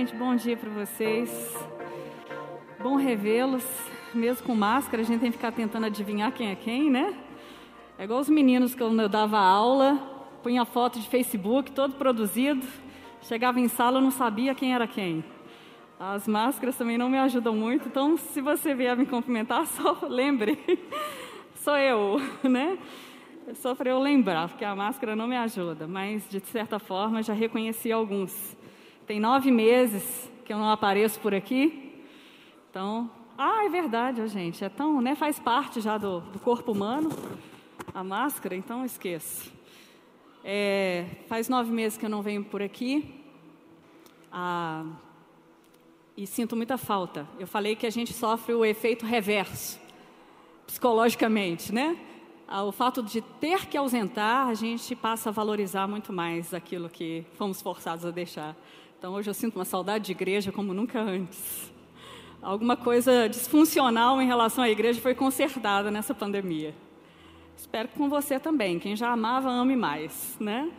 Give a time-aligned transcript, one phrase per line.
[0.00, 1.54] gente, bom dia para vocês.
[2.82, 3.66] Bom revê-los.
[4.14, 7.14] Mesmo com máscara, a gente tem que ficar tentando adivinhar quem é quem, né?
[7.98, 9.96] É igual os meninos que eu dava aula,
[10.42, 12.66] punha foto de Facebook, todo produzido.
[13.20, 15.22] Chegava em sala, eu não sabia quem era quem.
[15.98, 20.58] As máscaras também não me ajudam muito, então se você vier me cumprimentar, só lembre.
[21.56, 22.78] Sou eu, né?
[23.52, 27.34] Só para eu lembrar, porque a máscara não me ajuda, mas de certa forma já
[27.34, 28.58] reconheci alguns.
[29.10, 32.00] Tem nove meses que eu não apareço por aqui.
[32.70, 34.64] Então, ah, é verdade, gente.
[34.64, 35.16] É tão, né?
[35.16, 37.10] Faz parte já do, do corpo humano
[37.92, 39.52] a máscara, então esqueço.
[40.44, 43.20] É, faz nove meses que eu não venho por aqui.
[44.30, 44.86] Ah,
[46.16, 47.26] e sinto muita falta.
[47.36, 49.80] Eu falei que a gente sofre o efeito reverso,
[50.68, 51.98] psicologicamente, né?
[52.46, 56.88] Ah, o fato de ter que ausentar, a gente passa a valorizar muito mais aquilo
[56.88, 58.54] que fomos forçados a deixar.
[59.00, 61.72] Então hoje eu sinto uma saudade de igreja como nunca antes.
[62.42, 66.74] Alguma coisa disfuncional em relação à igreja foi consertada nessa pandemia.
[67.56, 68.78] Espero que com você também.
[68.78, 70.70] Quem já amava, ame mais, né?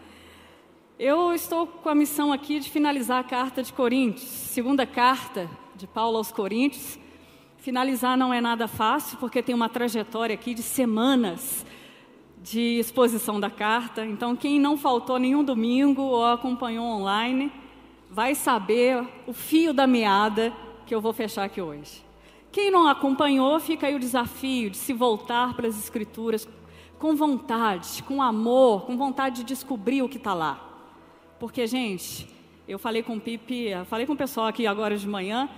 [0.99, 5.87] Eu estou com a missão aqui de finalizar a carta de Coríntios, segunda carta de
[5.87, 6.99] Paulo aos Coríntios.
[7.57, 11.65] Finalizar não é nada fácil, porque tem uma trajetória aqui de semanas
[12.43, 14.05] de exposição da carta.
[14.05, 17.51] Então, quem não faltou nenhum domingo ou acompanhou online,
[18.11, 20.51] vai saber o fio da meada
[20.85, 22.03] que eu vou fechar aqui hoje.
[22.51, 26.47] Quem não acompanhou, fica aí o desafio de se voltar para as Escrituras
[26.99, 30.59] com vontade, com amor, com vontade de descobrir o que está lá.
[31.39, 32.27] Porque, gente,
[32.67, 35.49] eu falei com o Pipe, falei com o pessoal aqui agora de manhã,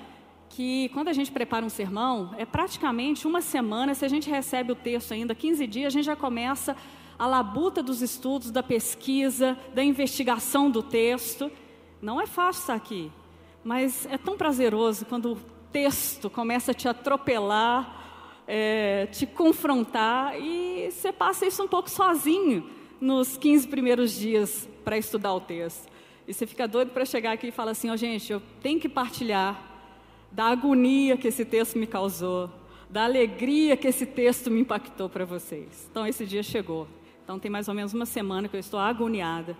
[0.47, 4.71] que quando a gente prepara um sermão, é praticamente uma semana, se a gente recebe
[4.71, 6.77] o texto ainda 15 dias, a gente já começa
[7.17, 11.51] a labuta dos estudos, da pesquisa, da investigação do texto.
[12.03, 13.09] Não é fácil estar aqui,
[13.63, 15.37] mas é tão prazeroso quando o
[15.71, 22.69] texto começa a te atropelar, é, te confrontar e você passa isso um pouco sozinho
[22.99, 25.89] nos 15 primeiros dias para estudar o texto.
[26.27, 28.81] E você fica doido para chegar aqui e falar assim: ó, oh, gente, eu tenho
[28.81, 29.57] que partilhar
[30.29, 32.49] da agonia que esse texto me causou,
[32.89, 35.87] da alegria que esse texto me impactou para vocês.
[35.89, 36.85] Então, esse dia chegou.
[37.23, 39.55] Então, tem mais ou menos uma semana que eu estou agoniada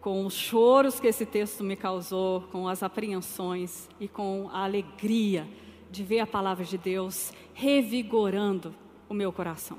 [0.00, 5.48] com os choros que esse texto me causou, com as apreensões e com a alegria
[5.90, 8.74] de ver a palavra de Deus revigorando
[9.08, 9.78] o meu coração.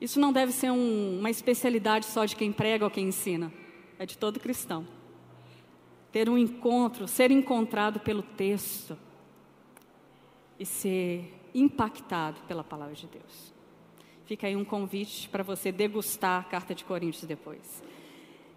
[0.00, 3.52] Isso não deve ser um, uma especialidade só de quem prega ou quem ensina,
[3.98, 4.86] é de todo cristão.
[6.12, 8.96] Ter um encontro, ser encontrado pelo texto
[10.58, 13.52] e ser impactado pela palavra de Deus.
[14.24, 17.82] Fica aí um convite para você degustar a carta de Coríntios depois.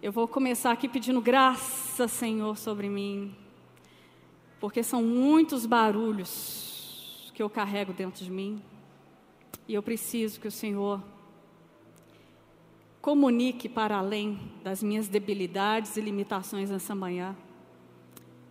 [0.02, 3.32] Eu vou começar aqui pedindo graça, Senhor, sobre mim,
[4.58, 8.60] porque são muitos barulhos que eu carrego dentro de mim
[9.68, 11.00] e eu preciso que o Senhor
[13.00, 17.36] comunique para além das minhas debilidades e limitações nessa manhã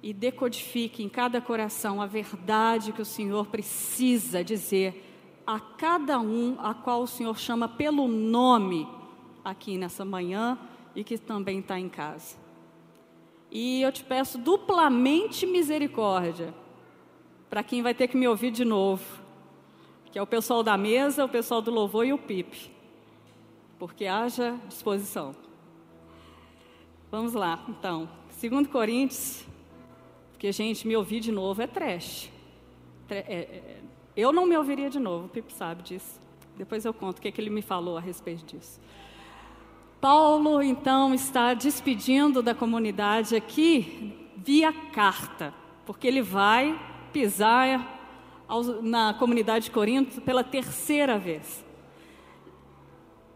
[0.01, 5.06] e decodifique em cada coração a verdade que o Senhor precisa dizer
[5.45, 8.88] a cada um a qual o Senhor chama pelo nome
[9.44, 10.57] aqui nessa manhã
[10.96, 12.38] e que também está em casa.
[13.50, 16.53] E eu te peço duplamente misericórdia
[17.50, 19.03] para quem vai ter que me ouvir de novo,
[20.12, 22.72] que é o pessoal da mesa, o pessoal do louvor e o PIP,
[23.78, 25.35] porque haja disposição.
[27.12, 28.09] Vamos lá, então.
[28.30, 29.46] Segundo Coríntios,
[30.31, 32.31] porque, gente, me ouvir de novo é trash.
[33.09, 33.81] É, é,
[34.16, 36.19] eu não me ouviria de novo, o Pipe sabe disso.
[36.57, 38.80] Depois eu conto o que, é que ele me falou a respeito disso.
[40.01, 45.53] Paulo, então, está despedindo da comunidade aqui via carta,
[45.85, 46.75] porque ele vai
[47.13, 48.00] pisar
[48.81, 51.63] na comunidade de Corinto pela terceira vez.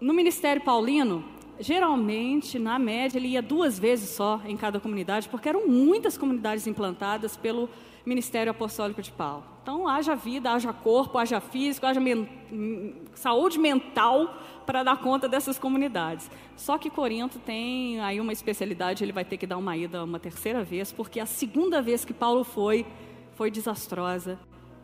[0.02, 1.24] No ministério paulino,
[1.60, 6.66] geralmente, na média, ele ia duas vezes só em cada comunidade, porque eram muitas comunidades
[6.66, 7.70] implantadas pelo
[8.04, 9.44] ministério apostólico de Paulo.
[9.62, 12.28] Então, haja vida, haja corpo, haja físico, haja men
[13.14, 14.36] saúde mental
[14.66, 16.30] para dar conta dessas comunidades.
[16.56, 20.20] Só que Corinto tem aí uma especialidade, ele vai ter que dar uma ida uma
[20.20, 22.86] terceira vez, porque a segunda vez que Paulo foi,
[23.36, 24.40] foi desastrosa.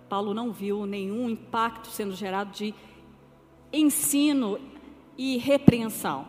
[0.07, 2.73] Paulo não viu nenhum impacto sendo gerado de
[3.71, 4.59] ensino
[5.17, 6.27] e repreensão.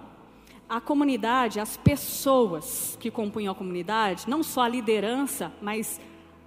[0.68, 6.00] A comunidade, as pessoas que compunham a comunidade, não só a liderança, mas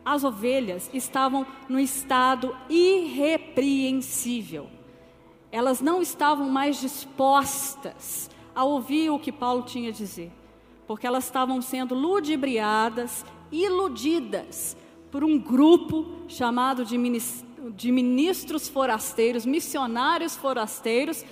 [0.03, 4.74] as ovelhas estavam no estado irrepreensível
[5.55, 10.29] elas não estavam mais dispostas a ouvir o que Paulo tinha a dizer,
[10.85, 14.75] porque elas estavam sendo ludibriadas, iludidas
[15.09, 16.97] por um grupo chamado de,
[17.73, 21.23] de ministros forasteiros, missionários forasteiros,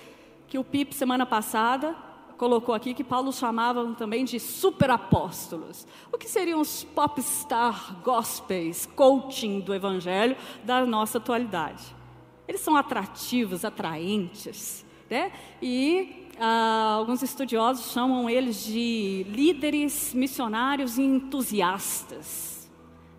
[0.47, 1.93] que o PIP semana passada
[2.37, 5.85] colocou aqui que Paulo chamava também de superapóstolos.
[6.13, 12.02] O que seriam os popstar gospels, coaching do evangelho da nossa atualidade?
[12.47, 15.31] Eles são atrativos, atraentes, né?
[15.61, 22.69] E ah, alguns estudiosos chamam eles de líderes missionários entusiastas.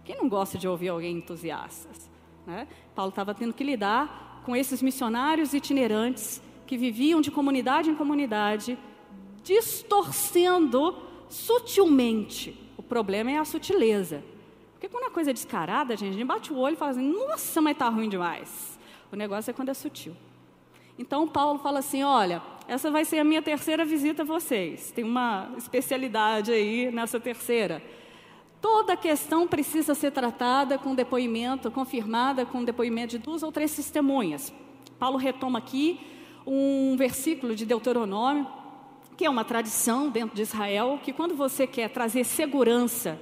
[0.04, 1.88] Quem não gosta de ouvir alguém entusiasta?
[2.46, 2.68] Né?
[2.94, 8.78] Paulo estava tendo que lidar com esses missionários itinerantes que viviam de comunidade em comunidade,
[9.42, 10.96] distorcendo
[11.28, 12.58] sutilmente.
[12.76, 14.22] O problema é a sutileza.
[14.72, 17.60] Porque quando a coisa é descarada, a gente bate o olho e fala assim: nossa,
[17.62, 18.73] mas está ruim demais.
[19.14, 20.12] O negócio é quando é sutil.
[20.99, 24.90] Então Paulo fala assim: olha, essa vai ser a minha terceira visita a vocês.
[24.90, 27.81] Tem uma especialidade aí nessa terceira.
[28.61, 34.52] Toda questão precisa ser tratada com depoimento, confirmada com depoimento de duas ou três testemunhas.
[34.99, 36.00] Paulo retoma aqui
[36.44, 38.49] um versículo de Deuteronômio,
[39.17, 43.17] que é uma tradição dentro de Israel, que quando você quer trazer segurança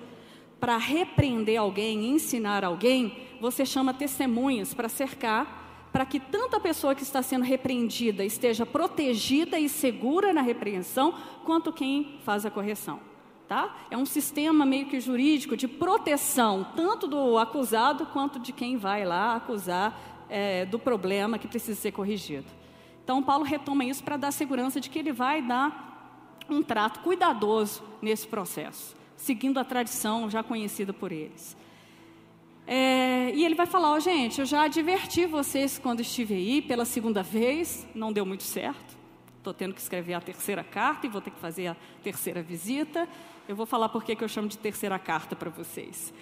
[0.58, 5.61] para repreender alguém, ensinar alguém, você chama testemunhas para cercar
[5.92, 11.14] para que tanto a pessoa que está sendo repreendida esteja protegida e segura na repreensão,
[11.44, 12.98] quanto quem faz a correção.
[13.46, 13.76] Tá?
[13.90, 19.04] É um sistema meio que jurídico de proteção, tanto do acusado quanto de quem vai
[19.04, 22.46] lá acusar é, do problema que precisa ser corrigido.
[23.04, 25.90] Então, Paulo retoma isso para dar segurança de que ele vai dar
[26.48, 31.54] um trato cuidadoso nesse processo, seguindo a tradição já conhecida por eles.
[32.66, 36.84] É, e ele vai falar: oh, gente, eu já adverti vocês quando estive aí pela
[36.84, 38.96] segunda vez, não deu muito certo.
[39.38, 43.08] Estou tendo que escrever a terceira carta e vou ter que fazer a terceira visita.
[43.48, 46.14] Eu vou falar por que eu chamo de terceira carta para vocês.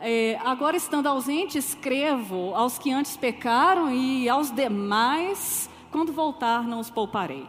[0.00, 6.80] É, agora, estando ausente, escrevo aos que antes pecaram e aos demais, quando voltar, não
[6.80, 7.46] os pouparei.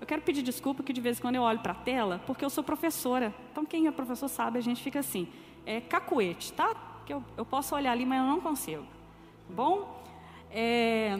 [0.00, 2.44] Eu quero pedir desculpa que de vez em quando eu olho para a tela, porque
[2.44, 3.34] eu sou professora.
[3.50, 5.26] Então, quem é professor sabe, a gente fica assim.
[5.64, 6.76] É cacuete, tá?
[7.06, 8.84] Que eu, eu posso olhar ali, mas eu não consigo.
[9.48, 10.02] Bom,
[10.50, 11.18] é,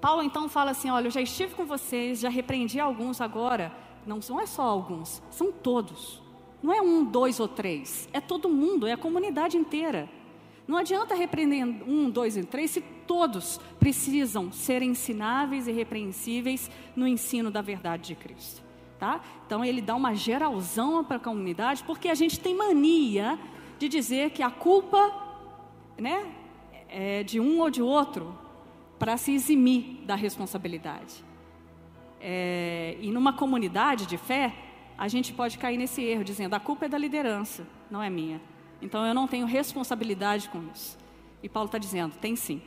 [0.00, 3.72] Paulo então fala assim: olha, eu já estive com vocês, já repreendi alguns agora.
[4.06, 6.22] Não, não é só alguns, são todos.
[6.62, 10.08] Não é um, dois ou três, é todo mundo, é a comunidade inteira.
[10.68, 17.08] Não adianta repreender um, dois e três se todos precisam ser ensináveis e repreensíveis no
[17.08, 18.62] ensino da verdade de Cristo.
[18.98, 19.20] Tá?
[19.46, 23.38] Então ele dá uma geralzão para a comunidade, porque a gente tem mania
[23.80, 25.10] de dizer que a culpa
[25.96, 26.30] né,
[26.86, 28.38] é de um ou de outro
[28.98, 31.24] para se eximir da responsabilidade.
[32.20, 34.54] É, e numa comunidade de fé,
[34.98, 38.38] a gente pode cair nesse erro, dizendo a culpa é da liderança, não é minha.
[38.82, 40.98] Então eu não tenho responsabilidade com isso.
[41.42, 42.60] E Paulo está dizendo: tem sim.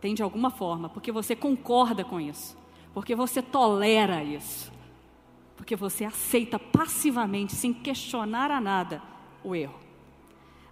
[0.00, 2.56] Tem de alguma forma, porque você concorda com isso,
[2.94, 4.72] porque você tolera isso,
[5.54, 9.02] porque você aceita passivamente, sem questionar a nada,
[9.44, 9.78] o erro.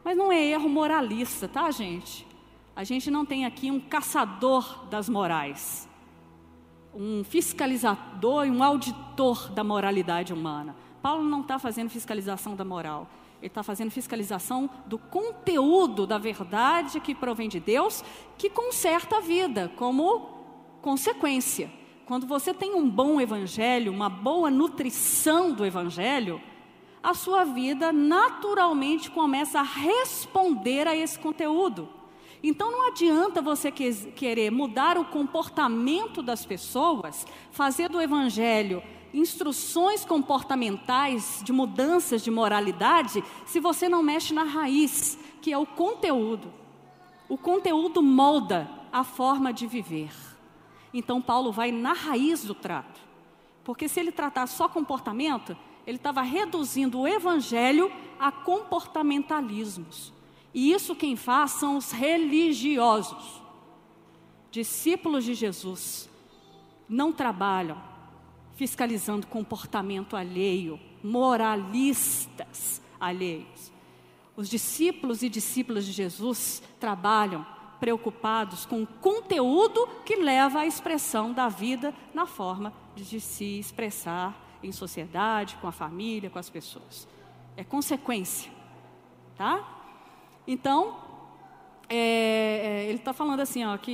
[0.04, 2.26] Mas não é erro moralista, tá, gente?
[2.74, 5.88] A gente não tem aqui um caçador das morais,
[6.94, 10.76] um fiscalizador e um auditor da moralidade humana.
[11.02, 13.08] Paulo não está fazendo fiscalização da moral,
[13.40, 18.04] ele está fazendo fiscalização do conteúdo da verdade que provém de Deus,
[18.36, 20.38] que conserta a vida, como
[20.80, 21.70] consequência.
[22.06, 26.40] Quando você tem um bom evangelho, uma boa nutrição do evangelho,
[27.02, 31.88] a sua vida naturalmente começa a responder a esse conteúdo.
[32.42, 41.40] Então não adianta você querer mudar o comportamento das pessoas, fazer do evangelho instruções comportamentais
[41.42, 46.52] de mudanças de moralidade, se você não mexe na raiz, que é o conteúdo.
[47.28, 50.12] O conteúdo molda a forma de viver.
[50.92, 53.00] Então Paulo vai na raiz do trato.
[53.64, 55.56] Porque se ele tratar só comportamento,
[55.88, 57.90] ele estava reduzindo o evangelho
[58.20, 60.12] a comportamentalismos.
[60.52, 63.40] E isso quem faz são os religiosos.
[64.50, 66.06] Discípulos de Jesus
[66.86, 67.82] não trabalham
[68.54, 73.72] fiscalizando comportamento alheio, moralistas alheios.
[74.36, 77.46] Os discípulos e discípulas de Jesus trabalham
[77.80, 84.47] preocupados com o conteúdo que leva à expressão da vida na forma de se expressar
[84.62, 87.08] em sociedade, com a família, com as pessoas.
[87.56, 88.50] É consequência,
[89.36, 89.66] tá?
[90.46, 90.96] Então,
[91.88, 93.92] é, é, ele está falando assim, ó, que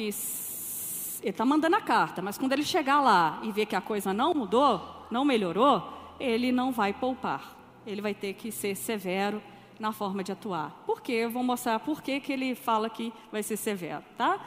[1.23, 4.13] ele está mandando a carta, mas quando ele chegar lá e ver que a coisa
[4.13, 5.83] não mudou, não melhorou,
[6.19, 7.57] ele não vai poupar.
[7.87, 9.43] Ele vai ter que ser severo
[9.79, 10.83] na forma de atuar.
[10.87, 11.13] Por quê?
[11.13, 14.41] Eu vou mostrar por que, que ele fala que vai ser severo, tá?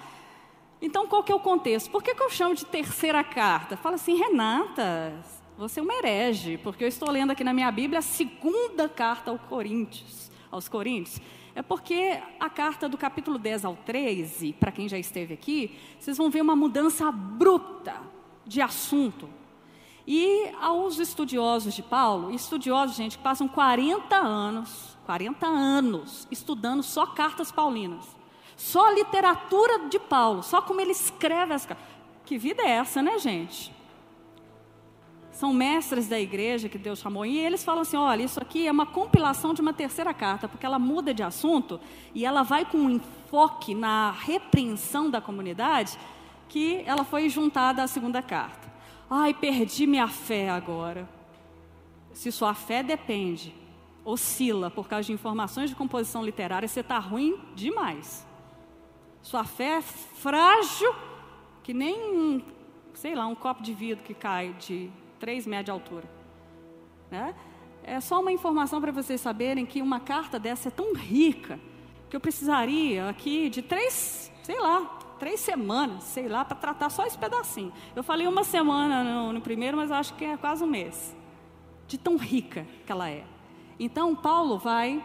[0.82, 1.90] Então, qual que é o contexto?
[1.90, 3.76] Por que, que eu chamo de terceira carta?
[3.76, 5.14] Fala assim, Renata,
[5.58, 9.32] você é uma herege, porque eu estou lendo aqui na minha Bíblia a segunda carta
[9.32, 10.30] aos Coríntios.
[10.52, 11.20] Aos Coríntios.
[11.56, 16.16] É porque a carta do capítulo 10 ao 13, para quem já esteve aqui, vocês
[16.16, 17.96] vão ver uma mudança abrupta
[18.46, 19.28] de assunto.
[20.06, 27.08] E aos estudiosos de Paulo, estudiosos, gente, que passam 40 anos, 40 anos, estudando só
[27.08, 28.06] cartas paulinas,
[28.56, 31.86] só literatura de Paulo, só como ele escreve as cartas.
[32.24, 33.76] Que vida é essa, né, gente?
[35.38, 38.72] São mestres da igreja que Deus chamou, e eles falam assim: olha, isso aqui é
[38.72, 41.80] uma compilação de uma terceira carta, porque ela muda de assunto
[42.16, 45.96] e ela vai com um enfoque na repreensão da comunidade,
[46.50, 48.68] que ela foi juntada à segunda carta.
[49.08, 51.08] Ai, perdi minha fé agora.
[52.14, 53.54] Se sua fé depende,
[54.04, 58.26] oscila por causa de informações de composição literária, você está ruim demais.
[59.22, 60.96] Sua fé é frágil,
[61.62, 62.44] que nem,
[62.96, 66.10] sei lá, um copo de vidro que cai de 3 metros de altura.
[67.10, 67.34] Né?
[67.84, 71.60] É só uma informação para vocês saberem que uma carta dessa é tão rica
[72.10, 74.82] que eu precisaria aqui de três, sei lá,
[75.20, 77.72] três semanas, sei lá, para tratar só esse pedacinho.
[77.96, 81.16] Eu falei uma semana no, no primeiro, mas acho que é quase um mês.
[81.88, 83.24] De tão rica que ela é.
[83.80, 85.04] Então, Paulo vai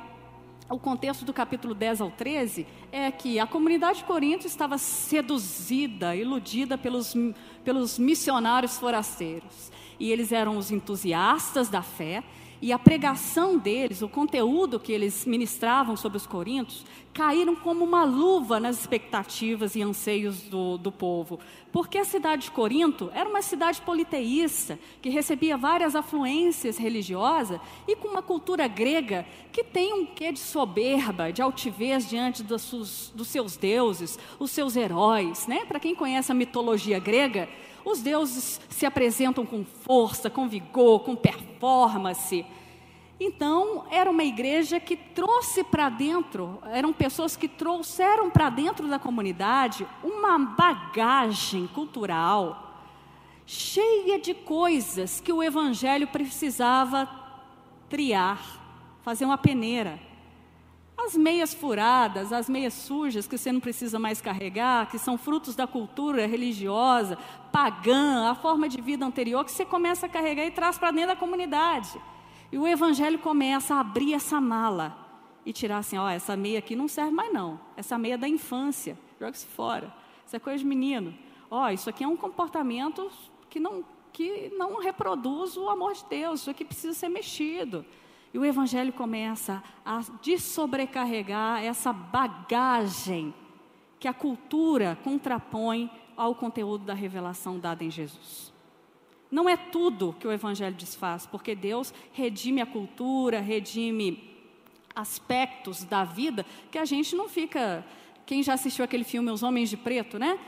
[0.68, 6.16] o contexto do capítulo 10 ao 13 é que a comunidade de Corinto estava seduzida,
[6.16, 7.14] iludida pelos,
[7.62, 9.70] pelos missionários forasteiros
[10.02, 12.24] e eles eram os entusiastas da fé,
[12.60, 18.02] e a pregação deles, o conteúdo que eles ministravam sobre os coríntios, caíram como uma
[18.02, 21.38] luva nas expectativas e anseios do, do povo.
[21.70, 27.94] Porque a cidade de Corinto era uma cidade politeísta, que recebia várias afluências religiosas e
[27.94, 33.28] com uma cultura grega que tem um quê de soberba, de altivez diante dos dos
[33.28, 35.46] seus deuses, os seus heróis.
[35.46, 35.64] Né?
[35.64, 37.48] Para quem conhece a mitologia grega,
[37.84, 42.44] os deuses se apresentam com força, com vigor, com performance.
[43.18, 48.98] Então, era uma igreja que trouxe para dentro, eram pessoas que trouxeram para dentro da
[48.98, 52.70] comunidade uma bagagem cultural
[53.46, 57.08] cheia de coisas que o evangelho precisava
[57.88, 58.40] triar,
[59.02, 60.00] fazer uma peneira.
[61.04, 65.56] As meias furadas, as meias sujas que você não precisa mais carregar, que são frutos
[65.56, 67.18] da cultura religiosa,
[67.50, 71.08] pagã, a forma de vida anterior, que você começa a carregar e traz para dentro
[71.08, 72.00] da comunidade.
[72.52, 74.96] E o evangelho começa a abrir essa mala
[75.44, 77.58] e tirar assim: ó, essa meia aqui não serve mais não.
[77.76, 79.92] Essa meia é da infância, joga-se fora.
[80.24, 81.14] Isso é coisa de menino.
[81.50, 83.10] Ó, isso aqui é um comportamento
[83.50, 86.40] que não, que não reproduz o amor de Deus.
[86.40, 87.84] Isso aqui precisa ser mexido.
[88.32, 93.34] E o Evangelho começa a desobrecarregar essa bagagem
[94.00, 98.52] que a cultura contrapõe ao conteúdo da revelação dada em Jesus.
[99.30, 104.30] Não é tudo que o Evangelho desfaz, porque Deus redime a cultura, redime
[104.94, 107.84] aspectos da vida que a gente não fica.
[108.26, 110.38] Quem já assistiu aquele filme Os Homens de Preto, né?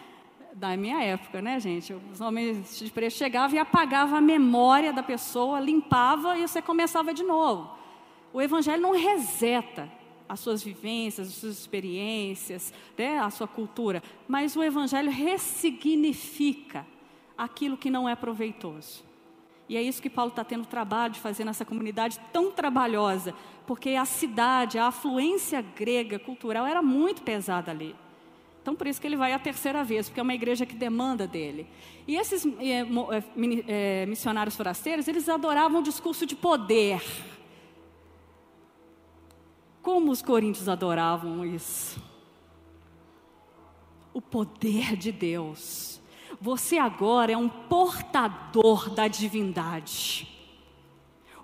[0.55, 1.93] Da minha época, né, gente?
[2.13, 7.13] Os homens de preto chegavam e apagavam a memória da pessoa, limpava e você começava
[7.13, 7.77] de novo.
[8.33, 9.91] O Evangelho não reseta
[10.29, 16.87] as suas vivências, as suas experiências, né, a sua cultura, mas o Evangelho ressignifica
[17.37, 19.03] aquilo que não é proveitoso.
[19.69, 23.35] E é isso que Paulo está tendo trabalho de fazer nessa comunidade tão trabalhosa,
[23.67, 27.97] porque a cidade, a afluência grega, cultural, era muito pesada ali.
[28.65, 31.27] Então, por isso que ele vai a terceira vez, porque é uma igreja que demanda
[31.27, 31.67] dele.
[32.09, 32.87] E esses é,
[33.69, 37.03] é, missionários forasteiros, eles adoravam o discurso de poder.
[39.83, 42.03] Como os coríntios adoravam isso?
[44.15, 46.01] O poder de Deus.
[46.41, 50.34] Você agora é um portador da divindade.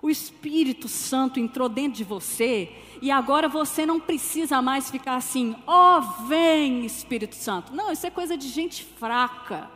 [0.01, 5.55] O Espírito Santo entrou dentro de você e agora você não precisa mais ficar assim,
[5.67, 7.73] ó, oh, vem Espírito Santo.
[7.73, 9.69] Não, isso é coisa de gente fraca.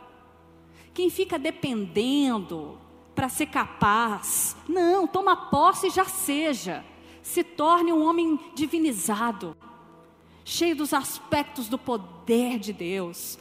[0.92, 2.78] Quem fica dependendo
[3.14, 6.84] para ser capaz, não, toma posse e já seja
[7.26, 9.56] se torne um homem divinizado,
[10.44, 13.36] cheio dos aspectos do poder de Deus.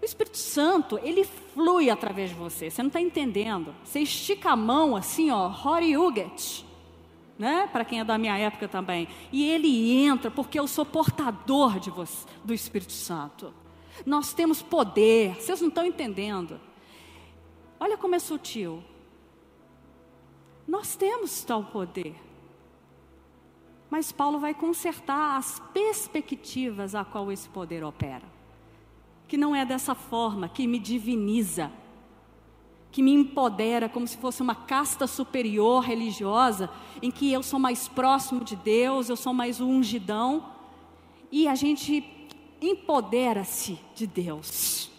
[0.00, 3.74] O Espírito Santo, ele flui através de você, você não está entendendo.
[3.84, 6.64] Você estica a mão assim, ó, Horiuget,
[7.38, 7.68] né?
[7.72, 9.08] Para quem é da minha época também.
[9.32, 13.52] E ele entra, porque eu sou portador de você, do Espírito Santo.
[14.06, 16.60] Nós temos poder, vocês não estão entendendo.
[17.80, 18.82] Olha como é sutil.
[20.66, 22.14] Nós temos tal poder.
[23.90, 28.37] Mas Paulo vai consertar as perspectivas a qual esse poder opera.
[29.28, 31.70] Que não é dessa forma que me diviniza,
[32.90, 36.70] que me empodera como se fosse uma casta superior religiosa,
[37.02, 40.46] em que eu sou mais próximo de Deus, eu sou mais um ungidão,
[41.30, 42.02] e a gente
[42.60, 44.90] empodera-se de Deus.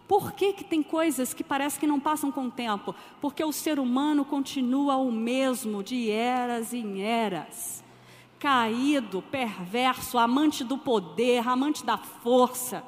[0.07, 2.93] Por que, que tem coisas que parece que não passam com o tempo?
[3.21, 7.81] Porque o ser humano continua o mesmo de eras em eras.
[8.37, 12.83] Caído, perverso, amante do poder, amante da força.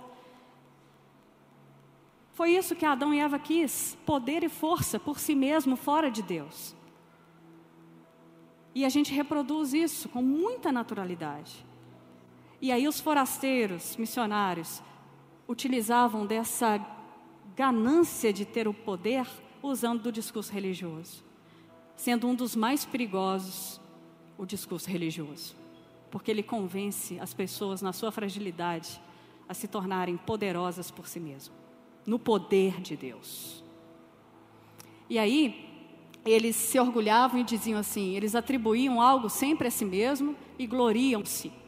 [2.33, 6.21] Foi isso que Adão e Eva quis: poder e força por si mesmo, fora de
[6.21, 6.75] Deus.
[8.75, 11.65] E a gente reproduz isso com muita naturalidade.
[12.63, 14.81] E aí os forasteiros, missionários,
[15.45, 16.79] utilizavam dessa
[17.57, 19.27] ganância de ter o poder
[19.61, 21.25] usando do discurso religioso,
[21.97, 23.81] sendo um dos mais perigosos
[24.37, 25.57] o discurso religioso,
[26.09, 28.97] porque ele convence as pessoas na sua fragilidade
[29.49, 31.53] a se tornarem poderosas por si mesmo,
[32.05, 33.61] no poder de Deus.
[35.09, 35.69] E aí,
[36.25, 41.61] eles se orgulhavam e diziam assim: eles atribuíam algo sempre a si mesmo e gloriam-se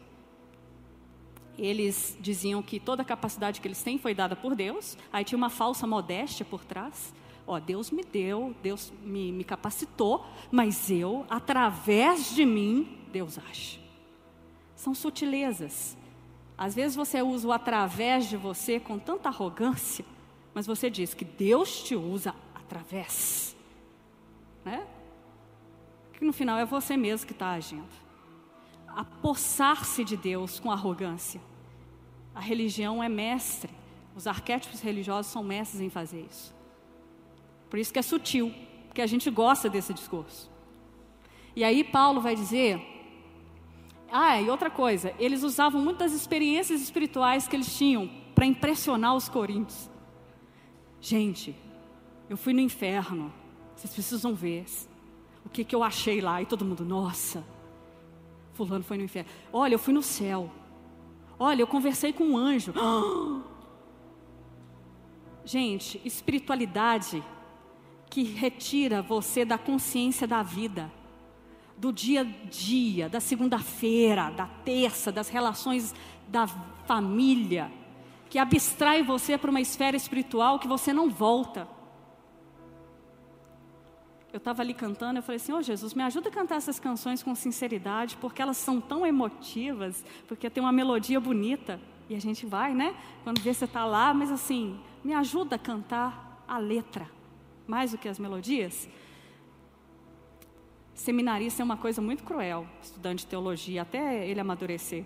[1.57, 5.37] eles diziam que toda a capacidade que eles têm foi dada por Deus, aí tinha
[5.37, 7.13] uma falsa modéstia por trás.
[7.47, 13.79] Ó, Deus me deu, Deus me, me capacitou, mas eu, através de mim, Deus age.
[14.75, 15.97] São sutilezas.
[16.57, 20.05] Às vezes você usa o através de você com tanta arrogância,
[20.53, 23.55] mas você diz que Deus te usa através.
[24.63, 24.85] Né?
[26.13, 28.04] Que no final é você mesmo que está agindo
[28.95, 31.41] apossar-se de Deus com arrogância.
[32.33, 33.71] A religião é mestre,
[34.15, 36.55] os arquétipos religiosos são mestres em fazer isso.
[37.69, 38.53] Por isso que é sutil,
[38.87, 40.49] porque a gente gosta desse discurso.
[41.55, 42.81] E aí Paulo vai dizer:
[44.11, 49.27] ah, e outra coisa, eles usavam muitas experiências espirituais que eles tinham para impressionar os
[49.27, 49.89] coríntios.
[51.01, 51.55] Gente,
[52.29, 53.31] eu fui no inferno,
[53.75, 54.65] vocês precisam ver
[55.45, 56.41] o que, que eu achei lá.
[56.41, 57.43] E todo mundo, nossa,
[58.55, 59.29] Fulano foi no inferno.
[59.51, 60.49] Olha, eu fui no céu.
[61.37, 62.73] Olha, eu conversei com um anjo.
[65.43, 67.23] Gente, espiritualidade
[68.09, 70.91] que retira você da consciência da vida,
[71.77, 75.93] do dia a dia, da segunda-feira, da terça, das relações
[76.27, 76.47] da
[76.87, 77.69] família,
[78.29, 81.67] que abstrai você para uma esfera espiritual que você não volta
[84.35, 86.77] eu estava ali cantando, eu falei assim, ô oh, Jesus, me ajuda a cantar essas
[86.77, 91.79] canções com sinceridade, porque elas são tão emotivas, porque tem uma melodia bonita.
[92.09, 92.93] E a gente vai, né?
[93.23, 97.09] Quando vê você está lá, mas assim, me ajuda a cantar a letra,
[97.65, 98.89] mais do que as melodias.
[100.93, 105.05] Seminarista é uma coisa muito cruel, estudante de teologia, até ele amadurecer.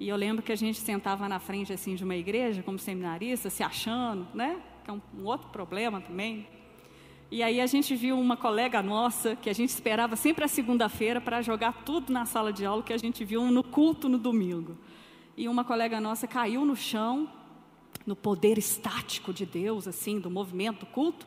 [0.00, 3.50] E eu lembro que a gente sentava na frente assim de uma igreja como seminarista,
[3.50, 4.58] se achando, né?
[4.82, 6.48] Que é um, um outro problema também.
[7.30, 11.20] E aí a gente viu uma colega nossa, que a gente esperava sempre a segunda-feira
[11.20, 14.76] para jogar tudo na sala de aula que a gente viu no culto no domingo.
[15.36, 17.28] E uma colega nossa caiu no chão,
[18.06, 21.26] no poder estático de Deus, assim, do movimento do culto.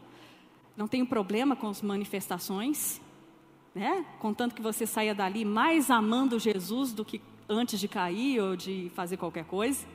[0.78, 3.02] Não tem problema com as manifestações,
[3.74, 4.06] né?
[4.20, 8.92] Contanto que você saia dali mais amando Jesus do que antes de cair ou de
[8.94, 9.86] fazer qualquer coisa.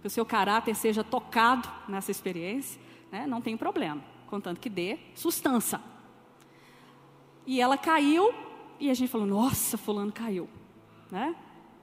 [0.00, 2.80] Que o seu caráter seja tocado nessa experiência,
[3.12, 3.26] né?
[3.26, 5.80] Não tem problema contanto que dê sustância.
[7.46, 8.32] E ela caiu
[8.78, 10.48] e a gente falou: Nossa, Fulano caiu.
[11.10, 11.34] Né?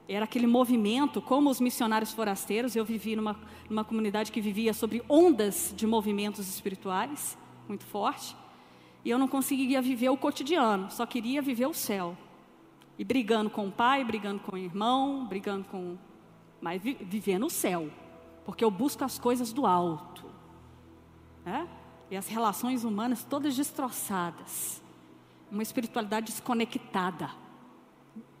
[0.08, 2.74] Era aquele movimento, como os missionários forasteiros.
[2.74, 7.36] Eu vivi numa, numa comunidade que vivia sobre ondas de movimentos espirituais,
[7.68, 8.34] muito forte.
[9.04, 12.16] E eu não conseguia viver o cotidiano, só queria viver o céu.
[12.98, 15.96] E brigando com o pai, brigando com o irmão, brigando com.
[16.60, 17.88] Mas vi, vivendo o céu.
[18.44, 20.24] Porque eu busco as coisas do alto.
[21.44, 21.68] Né?
[22.10, 24.82] E as relações humanas todas destroçadas,
[25.50, 27.30] uma espiritualidade desconectada.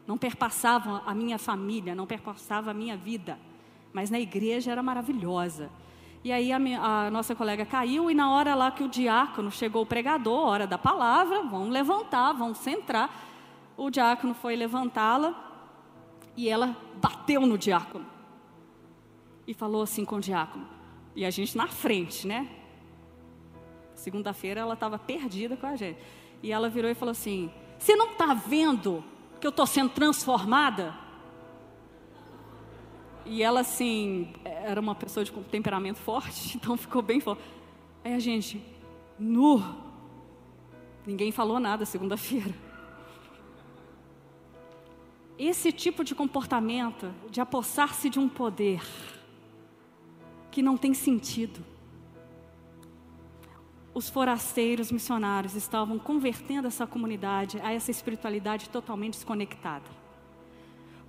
[0.06, 3.38] Não perpassava a minha família, não perpassava a minha vida,
[3.92, 5.70] mas na igreja era maravilhosa.
[6.24, 9.50] E aí a, minha, a, nossa colega caiu e na hora lá que o diácono
[9.50, 13.10] chegou o pregador, hora da palavra, vão levantar, vão centrar.
[13.76, 15.34] O diácono foi levantá-la
[16.36, 18.06] e ela bateu no diácono
[19.46, 20.66] e falou assim com o diácono.
[21.14, 22.48] E a gente na frente, né?
[23.98, 25.98] Segunda-feira ela estava perdida com a gente.
[26.40, 29.02] E ela virou e falou assim: Você não está vendo
[29.40, 30.94] que eu estou sendo transformada?
[33.26, 37.42] E ela, assim, era uma pessoa de temperamento forte, então ficou bem forte.
[38.04, 38.62] Aí a gente,
[39.18, 39.62] nu.
[41.04, 42.54] Ninguém falou nada segunda-feira.
[45.36, 48.80] Esse tipo de comportamento, de apossar-se de um poder
[50.52, 51.77] que não tem sentido.
[53.98, 59.90] Os forasteiros missionários estavam convertendo essa comunidade a essa espiritualidade totalmente desconectada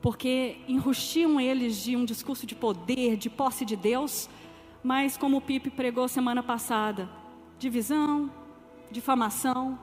[0.01, 4.27] porque enrustiam eles de um discurso de poder, de posse de Deus,
[4.81, 7.07] mas como o Pipe pregou semana passada,
[7.59, 8.31] divisão,
[8.89, 9.77] difamação,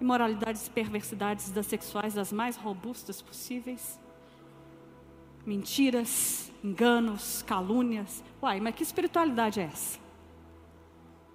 [0.00, 4.00] imoralidades e perversidades das sexuais das mais robustas possíveis,
[5.44, 8.24] mentiras, enganos, calúnias.
[8.40, 9.98] Uai, mas que espiritualidade é essa?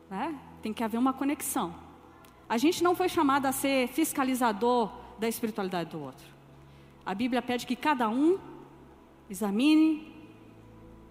[0.09, 0.52] Né?
[0.63, 1.75] Tem que haver uma conexão.
[2.49, 6.25] A gente não foi chamado a ser fiscalizador da espiritualidade do outro.
[7.05, 8.39] A Bíblia pede que cada um
[9.29, 10.11] examine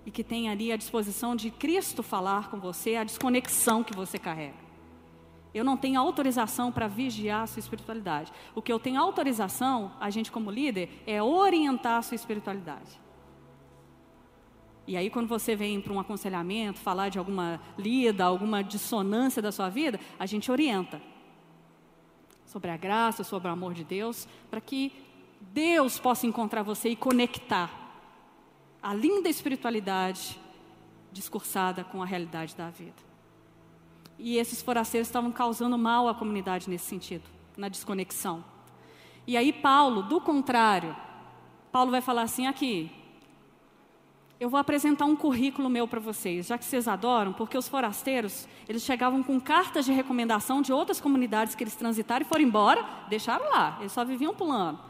[0.04, 4.18] e que tenha ali a disposição de Cristo falar com você, a desconexão que você
[4.18, 4.62] carrega.
[5.54, 8.32] Eu não tenho autorização para vigiar a sua espiritualidade.
[8.54, 12.98] O que eu tenho autorização, a gente como líder, é orientar a sua espiritualidade.
[14.86, 19.52] E aí, quando você vem para um aconselhamento, falar de alguma lida, alguma dissonância da
[19.52, 21.00] sua vida, a gente orienta
[22.44, 24.92] sobre a graça, sobre o amor de Deus, para que
[25.40, 27.70] Deus possa encontrar você e conectar
[28.82, 30.38] a linda espiritualidade
[31.12, 33.02] discursada com a realidade da vida.
[34.18, 37.24] E esses forasteiros estavam causando mal à comunidade nesse sentido,
[37.56, 38.44] na desconexão.
[39.26, 40.96] E aí Paulo, do contrário,
[41.70, 42.90] Paulo vai falar assim aqui,
[44.42, 48.48] eu vou apresentar um currículo meu para vocês, já que vocês adoram, porque os forasteiros,
[48.68, 52.84] eles chegavam com cartas de recomendação de outras comunidades que eles transitaram e foram embora,
[53.08, 54.80] deixaram lá, eles só viviam pulando.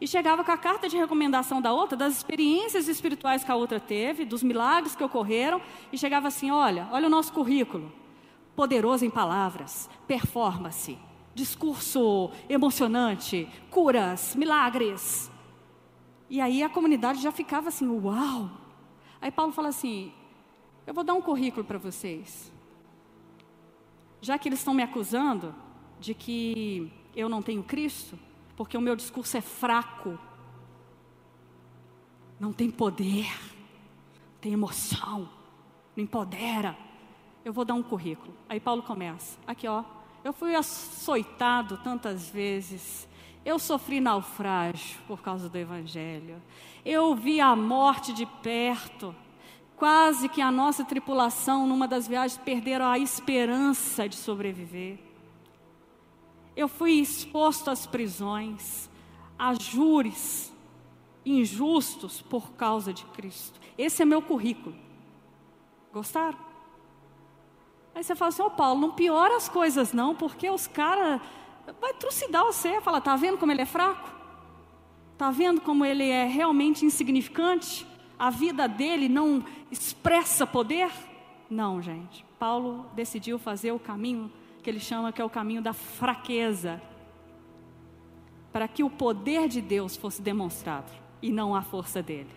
[0.00, 3.78] E chegava com a carta de recomendação da outra, das experiências espirituais que a outra
[3.78, 7.92] teve, dos milagres que ocorreram, e chegava assim: olha, olha o nosso currículo.
[8.56, 10.98] Poderoso em palavras, performance,
[11.32, 15.30] discurso emocionante, curas, milagres.
[16.28, 18.65] E aí a comunidade já ficava assim: uau!
[19.26, 20.12] Aí Paulo fala assim:
[20.86, 22.52] eu vou dar um currículo para vocês.
[24.20, 25.52] Já que eles estão me acusando
[25.98, 28.16] de que eu não tenho Cristo,
[28.56, 30.16] porque o meu discurso é fraco,
[32.38, 33.26] não tem poder,
[34.40, 35.28] tem emoção,
[35.96, 36.78] não empodera.
[37.44, 38.32] Eu vou dar um currículo.
[38.48, 39.36] Aí Paulo começa.
[39.44, 39.82] Aqui, ó.
[40.22, 43.08] Eu fui açoitado tantas vezes.
[43.46, 46.42] Eu sofri naufrágio por causa do Evangelho.
[46.84, 49.14] Eu vi a morte de perto.
[49.76, 54.98] Quase que a nossa tripulação, numa das viagens, perderam a esperança de sobreviver.
[56.56, 58.90] Eu fui exposto às prisões,
[59.38, 60.52] a júris
[61.24, 63.60] injustos por causa de Cristo.
[63.78, 64.74] Esse é meu currículo.
[65.92, 66.38] Gostaram?
[67.94, 71.20] Aí você fala assim, ô oh, Paulo, não piora as coisas não, porque os caras
[71.80, 74.08] vai trucidar você, fala, tá vendo como ele é fraco?
[75.16, 77.86] Tá vendo como ele é realmente insignificante?
[78.18, 80.90] A vida dele não expressa poder?
[81.48, 82.24] Não, gente.
[82.38, 84.30] Paulo decidiu fazer o caminho
[84.62, 86.82] que ele chama que é o caminho da fraqueza,
[88.52, 90.90] para que o poder de Deus fosse demonstrado
[91.22, 92.34] e não a força dele.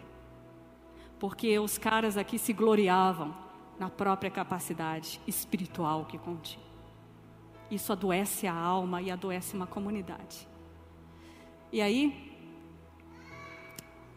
[1.20, 3.36] Porque os caras aqui se gloriavam
[3.80, 6.69] na própria capacidade espiritual que continha.
[7.70, 10.48] Isso adoece a alma e adoece uma comunidade.
[11.72, 12.30] E aí,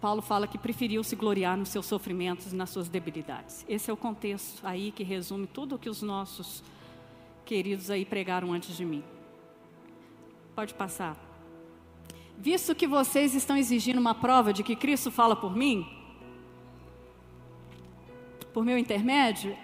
[0.01, 3.65] Paulo fala que preferiu se gloriar nos seus sofrimentos e nas suas debilidades.
[3.69, 6.63] Esse é o contexto aí que resume tudo o que os nossos
[7.45, 9.05] queridos aí pregaram antes de mim.
[10.55, 11.17] Pode passar.
[12.37, 15.87] Visto que vocês estão exigindo uma prova de que Cristo fala por mim,
[18.53, 19.57] por meu intermédio,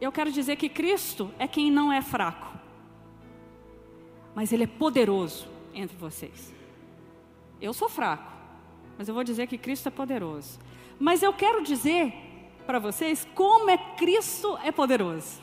[0.00, 2.51] eu quero dizer que Cristo é quem não é fraco,
[4.34, 6.52] mas Ele é poderoso entre vocês.
[7.60, 8.32] Eu sou fraco,
[8.98, 10.58] mas eu vou dizer que Cristo é poderoso.
[10.98, 12.12] Mas eu quero dizer
[12.66, 15.40] para vocês como é Cristo é poderoso.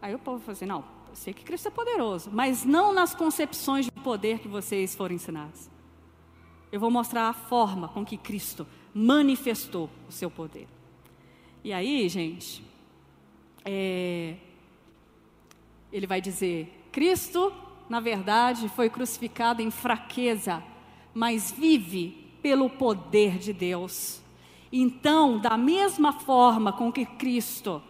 [0.00, 3.14] Aí o povo falou assim: não, eu sei que Cristo é poderoso, mas não nas
[3.14, 5.68] concepções de poder que vocês foram ensinados.
[6.70, 10.68] Eu vou mostrar a forma com que Cristo manifestou o seu poder.
[11.62, 12.64] E aí, gente,
[13.64, 14.36] é,
[15.92, 17.52] ele vai dizer: Cristo,
[17.88, 20.62] na verdade, foi crucificado em fraqueza,
[21.14, 24.20] mas vive pelo poder de Deus.
[24.72, 27.82] Então, da mesma forma com que Cristo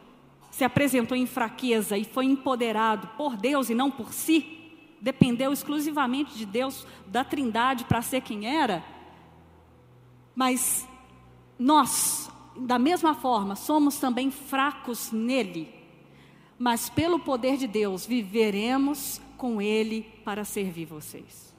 [0.50, 4.56] se apresentou em fraqueza e foi empoderado por Deus e não por si,
[5.00, 8.82] dependeu exclusivamente de Deus, da Trindade, para ser quem era,
[10.35, 10.88] mas
[11.59, 15.72] nós, da mesma forma, somos também fracos nele,
[16.59, 21.55] mas pelo poder de Deus viveremos com ele para servir vocês.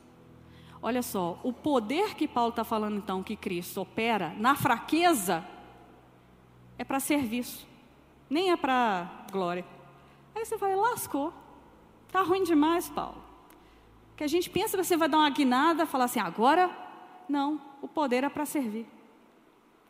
[0.82, 5.46] Olha só, o poder que Paulo está falando então que Cristo opera na fraqueza
[6.78, 7.68] é para serviço,
[8.30, 9.66] nem é para glória.
[10.36, 11.34] Aí você vai, lascou.
[12.12, 13.24] Tá ruim demais, Paulo.
[14.16, 16.70] Que a gente pensa que você vai dar uma guinada, falar assim, agora
[17.28, 18.88] não, o poder é para servir.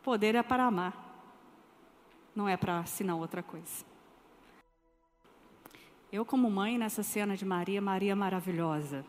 [0.00, 1.06] O poder é para amar.
[2.34, 3.87] Não é para assinar outra coisa.
[6.10, 9.04] Eu, como mãe, nessa cena de Maria, Maria maravilhosa.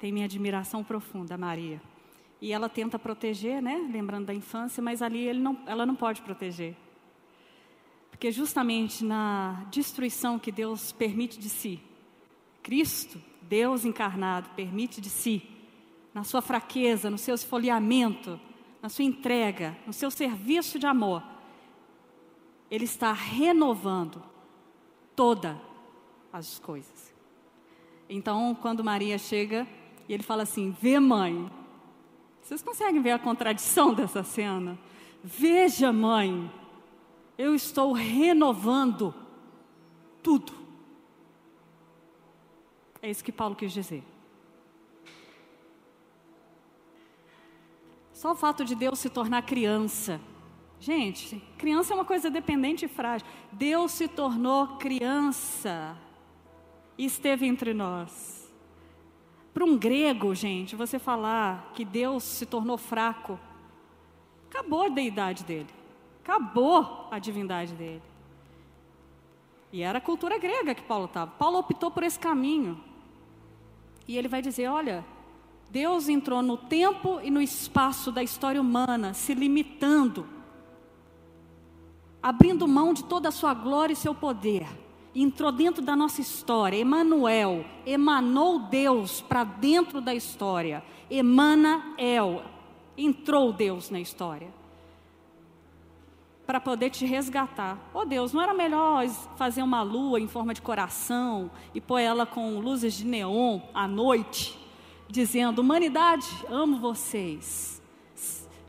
[0.00, 1.80] Tem minha admiração profunda, Maria.
[2.40, 3.88] E ela tenta proteger, né?
[3.92, 6.76] Lembrando da infância, mas ali não, ela não pode proteger.
[8.10, 11.80] Porque justamente na destruição que Deus permite de si,
[12.60, 15.40] Cristo, Deus encarnado, permite de si,
[16.12, 18.40] na sua fraqueza, no seu esfoliamento,
[18.82, 21.22] na sua entrega, no seu serviço de amor,
[22.68, 24.20] Ele está renovando
[25.18, 25.56] todas
[26.32, 27.12] as coisas.
[28.08, 29.66] Então, quando Maria chega
[30.08, 31.50] e ele fala assim: Vê, mãe.
[32.40, 34.78] Vocês conseguem ver a contradição dessa cena?
[35.22, 36.48] Veja, mãe,
[37.36, 39.12] eu estou renovando
[40.22, 40.52] tudo.
[43.02, 44.04] É isso que Paulo quis dizer.
[48.12, 50.20] Só o fato de Deus se tornar criança.
[50.80, 53.26] Gente, criança é uma coisa dependente e frágil.
[53.50, 55.96] Deus se tornou criança
[56.96, 58.52] e esteve entre nós.
[59.52, 63.38] Para um grego, gente, você falar que Deus se tornou fraco,
[64.48, 65.68] acabou a deidade dele,
[66.22, 68.02] acabou a divindade dele.
[69.72, 71.30] E era a cultura grega que Paulo estava.
[71.32, 72.80] Paulo optou por esse caminho.
[74.06, 75.04] E ele vai dizer: olha,
[75.70, 80.26] Deus entrou no tempo e no espaço da história humana, se limitando,
[82.22, 84.66] abrindo mão de toda a sua glória e seu poder.
[85.14, 86.76] Entrou dentro da nossa história.
[86.76, 90.82] Emanuel emanou Deus para dentro da história.
[91.10, 92.42] Emanael
[92.96, 94.48] entrou Deus na história
[96.46, 97.78] para poder te resgatar.
[97.92, 102.24] Oh Deus, não era melhor fazer uma lua em forma de coração e pôr ela
[102.24, 104.58] com luzes de neon à noite?
[105.08, 107.77] dizendo: Humanidade, amo vocês,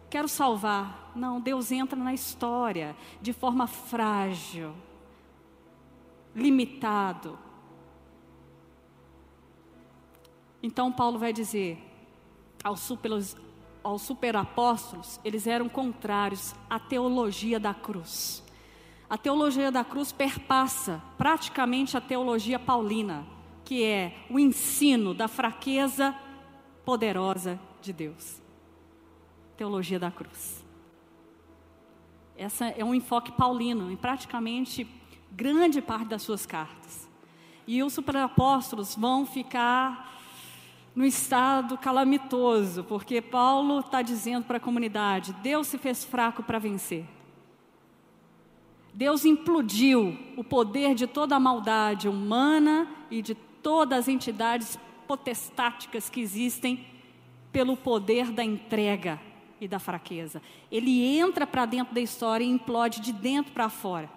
[0.09, 1.11] quero salvar.
[1.15, 4.73] Não, Deus entra na história de forma frágil,
[6.35, 7.37] limitado.
[10.61, 11.81] Então, Paulo vai dizer
[12.63, 13.11] aos super,
[13.83, 18.43] aos superapóstolos, eles eram contrários à teologia da cruz.
[19.09, 23.25] A teologia da cruz perpassa praticamente a teologia paulina,
[23.65, 26.15] que é o ensino da fraqueza
[26.85, 28.48] poderosa de Deus.
[29.59, 30.63] Teologia da cruz.
[32.37, 34.87] Essa é um enfoque paulino em praticamente
[35.33, 37.09] grande parte das suas cartas.
[37.67, 40.17] E os superapóstolos vão ficar
[40.95, 46.57] no estado calamitoso, porque Paulo está dizendo para a comunidade: Deus se fez fraco para
[46.57, 47.05] vencer.
[48.93, 56.09] Deus implodiu o poder de toda a maldade humana e de todas as entidades potestáticas
[56.09, 56.87] que existem
[57.51, 59.19] pelo poder da entrega
[59.59, 60.41] e da fraqueza.
[60.71, 64.09] Ele entra para dentro da história e implode de dentro para fora,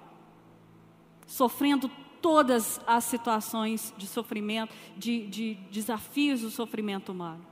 [1.27, 7.45] sofrendo todas as situações de sofrimento, de, de desafios do sofrimento humano.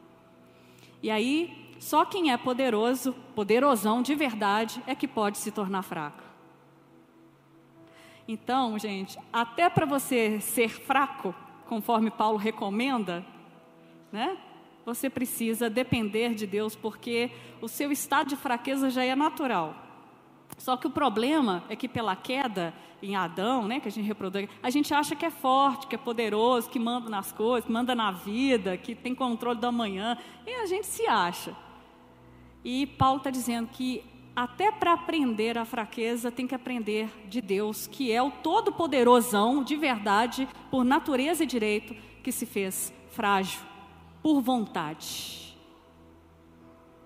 [1.03, 6.23] E aí, só quem é poderoso, poderosão de verdade, é que pode se tornar fraco.
[8.29, 11.35] Então, gente, até para você ser fraco,
[11.67, 13.25] conforme Paulo recomenda,
[14.13, 14.39] né?
[14.85, 19.75] Você precisa depender de Deus, porque o seu estado de fraqueza já é natural.
[20.59, 24.49] Só que o problema é que pela queda em Adão, né, que a gente reproduz,
[24.63, 28.11] a gente acha que é forte, que é poderoso, que manda nas coisas, manda na
[28.11, 31.57] vida, que tem controle da manhã, e a gente se acha.
[32.63, 34.05] E Paulo está dizendo que
[34.37, 39.77] até para aprender a fraqueza tem que aprender de Deus, que é o todo-poderosão de
[39.77, 43.70] verdade, por natureza e direito, que se fez frágil
[44.23, 45.57] por vontade.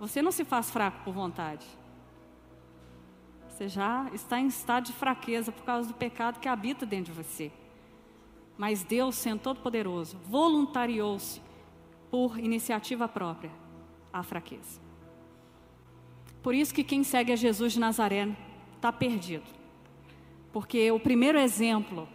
[0.01, 1.67] Você não se faz fraco por vontade.
[3.49, 7.23] Você já está em estado de fraqueza por causa do pecado que habita dentro de
[7.23, 7.53] você.
[8.59, 11.41] Mas Deus, sendo todo-poderoso, voluntariou-se
[12.11, 13.51] por iniciativa própria
[14.13, 14.81] à fraqueza.
[16.43, 18.37] Por isso que quem segue a Jesus de Nazaré
[18.77, 19.47] está perdido.
[20.53, 22.09] Porque o primeiro exemplo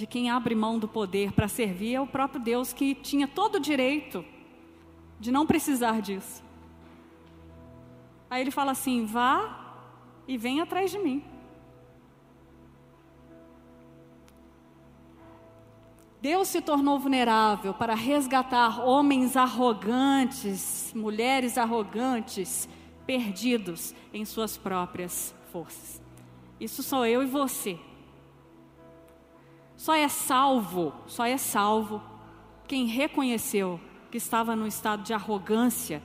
[0.00, 3.56] de quem abre mão do poder para servir é o próprio Deus que tinha todo
[3.56, 4.24] o direito
[5.20, 6.42] de não precisar disso.
[8.30, 9.76] Aí ele fala assim: vá
[10.26, 11.22] e vem atrás de mim.
[16.22, 22.66] Deus se tornou vulnerável para resgatar homens arrogantes, mulheres arrogantes,
[23.06, 26.00] perdidos em suas próprias forças.
[26.58, 27.78] Isso sou eu e você.
[29.80, 32.02] Só é salvo, só é salvo
[32.68, 36.02] quem reconheceu que estava num estado de arrogância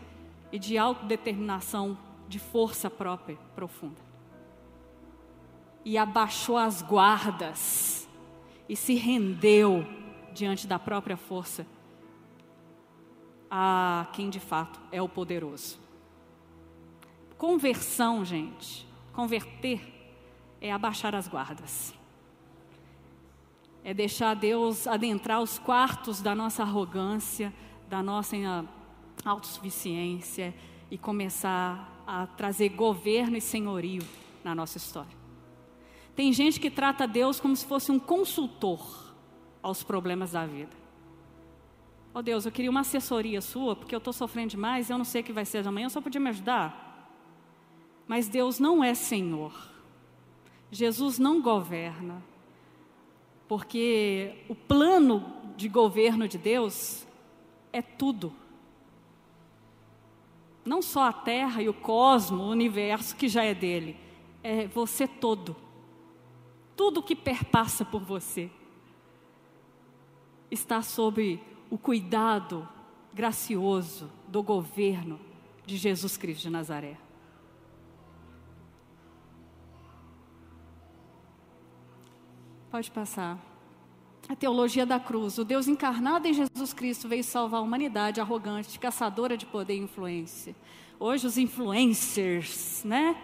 [0.49, 3.99] e de autodeterminação, de força própria profunda.
[5.83, 8.07] E abaixou as guardas
[8.69, 9.85] e se rendeu
[10.33, 11.67] diante da própria força
[13.51, 15.77] a quem de fato é o poderoso.
[17.37, 19.81] Conversão, gente, converter
[20.61, 21.93] é abaixar as guardas
[23.85, 27.53] é deixar Deus adentrar os quartos da nossa arrogância,
[27.87, 28.35] da nossa
[29.23, 30.55] autossuficiência
[30.89, 34.01] e começar a trazer governo e senhorio
[34.43, 35.15] na nossa história.
[36.15, 39.13] Tem gente que trata Deus como se fosse um consultor
[39.61, 40.75] aos problemas da vida.
[42.11, 45.21] Oh Deus, eu queria uma assessoria sua, porque eu estou sofrendo demais, eu não sei
[45.21, 47.11] o que vai ser de amanhã, só podia me ajudar.
[48.07, 49.53] Mas Deus não é Senhor.
[50.71, 52.23] Jesus não governa.
[53.47, 55.23] Porque o plano
[55.55, 57.05] de governo de Deus
[57.71, 58.33] é tudo.
[60.63, 63.97] Não só a terra e o cosmo, o universo que já é dele,
[64.43, 65.55] é você todo.
[66.75, 68.49] Tudo que perpassa por você
[70.49, 72.67] está sob o cuidado
[73.13, 75.19] gracioso do governo
[75.65, 77.04] de Jesus Cristo de Nazaré.
[82.75, 83.39] Pode passar.
[84.27, 85.37] A teologia da cruz.
[85.37, 89.79] O Deus encarnado em Jesus Cristo veio salvar a humanidade arrogante, caçadora de poder e
[89.79, 90.53] influência.
[90.99, 93.15] Hoje, os influencers, né?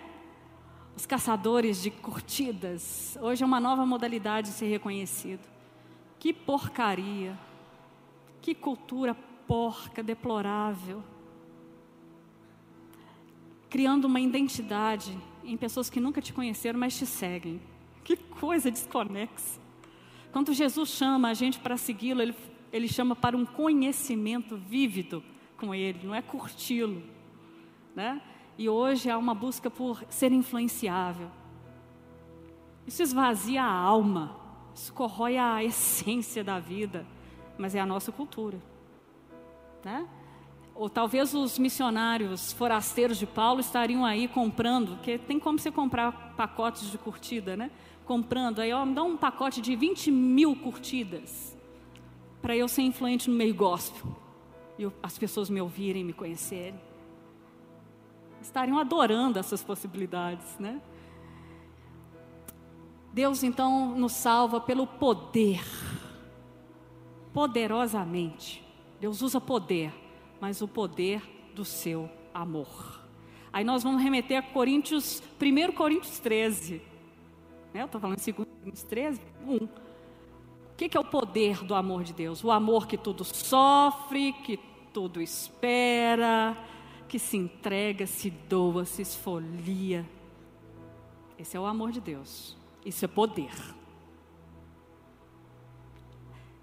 [0.95, 3.17] Os caçadores de curtidas.
[3.21, 5.45] Hoje é uma nova modalidade de ser reconhecido.
[6.17, 7.37] Que porcaria.
[8.41, 9.13] Que cultura
[9.45, 11.03] porca, deplorável.
[13.69, 17.59] Criando uma identidade em pessoas que nunca te conheceram, mas te seguem.
[18.03, 19.59] Que coisa desconexa.
[20.31, 22.35] Quando Jesus chama a gente para segui-lo, ele,
[22.71, 25.23] ele chama para um conhecimento vívido
[25.57, 27.03] com Ele, não é curti-lo.
[27.95, 28.21] Né?
[28.57, 31.29] E hoje há uma busca por ser influenciável.
[32.87, 34.35] Isso esvazia a alma,
[34.73, 37.05] isso corrói a essência da vida,
[37.57, 38.59] mas é a nossa cultura.
[39.83, 40.07] Né?
[40.81, 46.33] Ou talvez os missionários forasteiros de Paulo estariam aí comprando, porque tem como você comprar
[46.35, 47.69] pacotes de curtida, né?
[48.03, 51.55] comprando, aí ó, me dá um pacote de 20 mil curtidas
[52.41, 54.11] para eu ser influente no meio gospel
[54.79, 56.81] e as pessoas me ouvirem, me conhecerem.
[58.41, 60.81] Estariam adorando essas possibilidades, né?
[63.13, 65.63] Deus então nos salva pelo poder,
[67.31, 68.65] poderosamente.
[68.99, 70.00] Deus usa poder,
[70.41, 71.21] mas o poder
[71.53, 72.99] do seu amor.
[73.53, 76.81] Aí nós vamos remeter a Coríntios, 1 Coríntios 13.
[77.71, 77.81] Né?
[77.81, 79.55] Eu estou falando em 2 Coríntios 13, 1.
[79.55, 79.69] O
[80.75, 82.43] que, que é o poder do amor de Deus?
[82.43, 84.57] O amor que tudo sofre, que
[84.91, 86.57] tudo espera,
[87.07, 90.09] que se entrega, se doa, se esfolia.
[91.37, 92.57] Esse é o amor de Deus.
[92.83, 93.51] Isso é poder.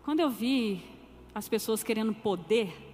[0.03, 0.83] Quando eu vi
[1.33, 2.88] as pessoas querendo poder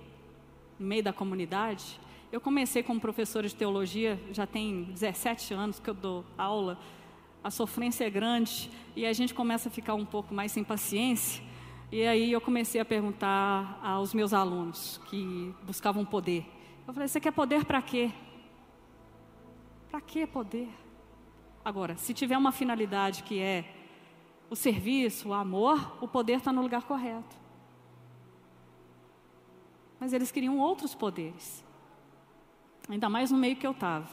[0.79, 2.01] no meio da comunidade,
[2.33, 6.79] eu comecei como professora de teologia, já tem 17 anos que eu dou aula
[7.45, 11.45] a sofrência é grande e a gente começa a ficar um pouco mais sem paciência.
[11.93, 16.47] E aí eu comecei a perguntar aos meus alunos que buscavam poder.
[16.89, 18.11] Eu falei: você quer poder para quê?
[19.91, 20.71] Para que poder?
[21.63, 23.75] Agora, se tiver uma finalidade que é
[24.49, 27.44] o serviço, o amor, o poder está no lugar correto.
[30.05, 31.65] Mas eles queriam outros poderes,
[32.91, 34.07] ainda mais no meio que eu estava.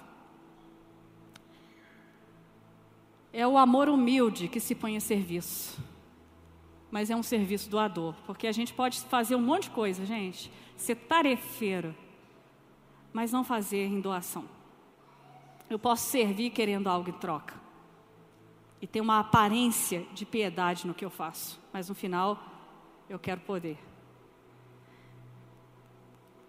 [3.33, 5.83] É o amor humilde que se põe a serviço.
[6.89, 8.15] Mas é um serviço doador.
[8.25, 10.49] Porque a gente pode fazer um monte de coisa, gente.
[10.77, 11.93] Ser tarefeiro.
[13.11, 14.45] Mas não fazer em doação.
[15.69, 17.53] Eu posso servir querendo algo em troca.
[18.81, 21.59] E ter uma aparência de piedade no que eu faço.
[21.73, 22.41] Mas no final,
[23.09, 23.90] eu quero poder.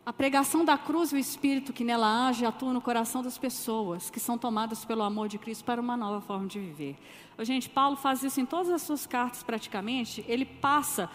[0.05, 4.11] A pregação da cruz e o espírito que nela age atua no coração das pessoas
[4.11, 6.96] que são tomadas pelo amor de Cristo para uma nova forma de viver.
[7.38, 10.24] Gente, Paulo faz isso em todas as suas cartas praticamente.
[10.26, 11.09] Ele passa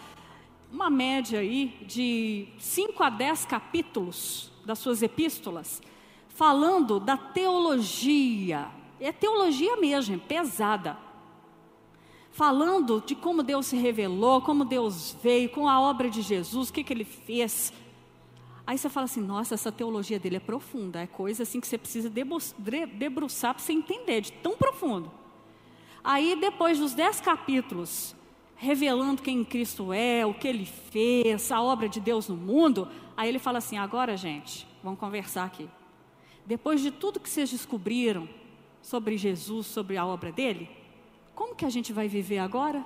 [0.72, 5.82] uma média aí de 5 a 10 capítulos das suas epístolas
[6.38, 8.68] falando da teologia.
[9.00, 10.96] É teologia mesmo, pesada.
[12.30, 16.72] Falando de como Deus se revelou, como Deus veio, com a obra de Jesus, o
[16.72, 17.72] que, que ele fez.
[18.68, 21.78] Aí você fala assim: nossa, essa teologia dele é profunda, é coisa assim que você
[21.78, 25.10] precisa debruçar para você entender, de tão profundo.
[26.04, 28.14] Aí, depois dos dez capítulos,
[28.54, 33.30] revelando quem Cristo é, o que ele fez, a obra de Deus no mundo, aí
[33.30, 35.66] ele fala assim: agora, gente, vamos conversar aqui
[36.48, 38.26] depois de tudo que vocês descobriram
[38.80, 40.70] sobre Jesus, sobre a obra dele,
[41.34, 42.82] como que a gente vai viver agora?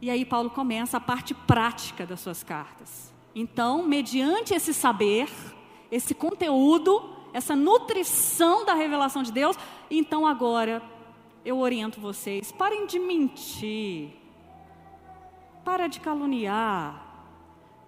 [0.00, 3.12] E aí Paulo começa a parte prática das suas cartas.
[3.34, 5.28] Então, mediante esse saber,
[5.90, 9.56] esse conteúdo, essa nutrição da revelação de Deus,
[9.90, 10.82] então agora
[11.44, 14.10] eu oriento vocês, parem de mentir.
[15.64, 17.06] Para de caluniar.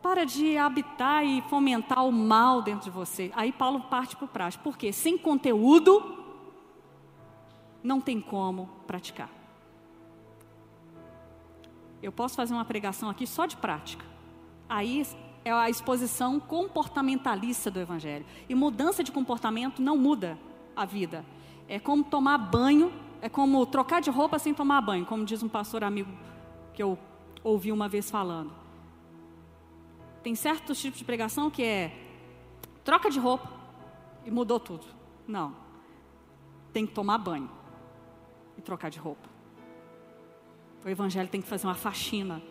[0.03, 3.31] Para de habitar e fomentar o mal dentro de você.
[3.35, 4.65] Aí Paulo parte para o prático.
[4.65, 6.19] Porque sem conteúdo,
[7.83, 9.42] não tem como praticar.
[12.03, 14.05] Eu posso fazer uma pregação aqui só de prática.
[14.69, 15.07] Aí
[15.45, 18.27] é a exposição comportamentalista do Evangelho.
[18.49, 20.39] E mudança de comportamento não muda
[20.75, 21.25] a vida.
[21.69, 25.49] É como tomar banho, é como trocar de roupa sem tomar banho, como diz um
[25.49, 26.11] pastor amigo
[26.75, 26.99] que eu
[27.45, 28.53] ouvi uma vez falando.
[30.23, 31.97] Tem certos tipos de pregação que é
[32.85, 33.49] troca de roupa
[34.25, 34.87] e mudou tudo.
[35.27, 35.55] Não.
[36.73, 37.51] Tem que tomar banho
[38.57, 39.29] e trocar de roupa.
[40.85, 42.43] O evangelho tem que fazer uma faxina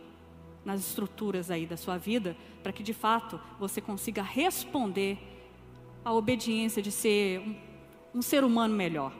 [0.64, 5.18] nas estruturas aí da sua vida, para que de fato você consiga responder
[6.06, 7.56] à obediência de ser um,
[8.16, 9.14] um ser humano melhor.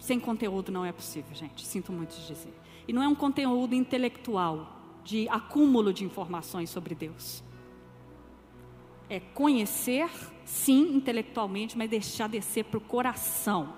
[0.00, 1.66] Sem conteúdo não é possível, gente.
[1.66, 2.54] Sinto muito dizer.
[2.86, 7.42] E não é um conteúdo intelectual, de acúmulo de informações sobre Deus.
[9.08, 10.10] É conhecer,
[10.44, 13.72] sim, intelectualmente, mas deixar descer para o coração.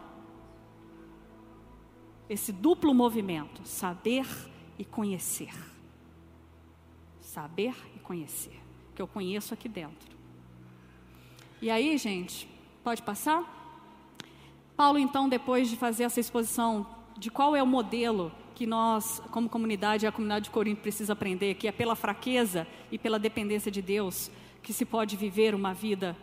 [2.31, 4.25] Esse duplo movimento, saber
[4.79, 5.53] e conhecer.
[7.21, 8.57] Saber e conhecer.
[8.95, 10.17] Que eu conheço aqui dentro.
[11.61, 12.49] E aí, gente,
[12.85, 13.59] pode passar?
[14.77, 16.87] Paulo, então, depois de fazer essa exposição
[17.19, 21.55] de qual é o modelo que nós, como comunidade, a comunidade de Corinto precisa aprender,
[21.55, 24.31] que é pela fraqueza e pela dependência de Deus
[24.63, 26.17] que se pode viver uma vida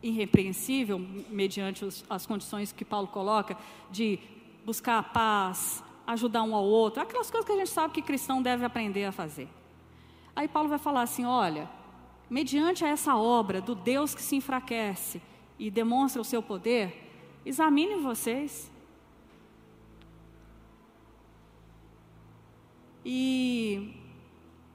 [0.00, 3.56] irrepreensível, mediante os, as condições que Paulo coloca,
[3.90, 4.20] de
[4.64, 8.42] buscar a paz, ajudar um ao outro, aquelas coisas que a gente sabe que cristão
[8.42, 9.48] deve aprender a fazer.
[10.34, 11.68] Aí Paulo vai falar assim: olha,
[12.28, 15.20] mediante essa obra do Deus que se enfraquece
[15.58, 17.10] e demonstra o seu poder,
[17.44, 18.72] examine vocês
[23.04, 23.94] E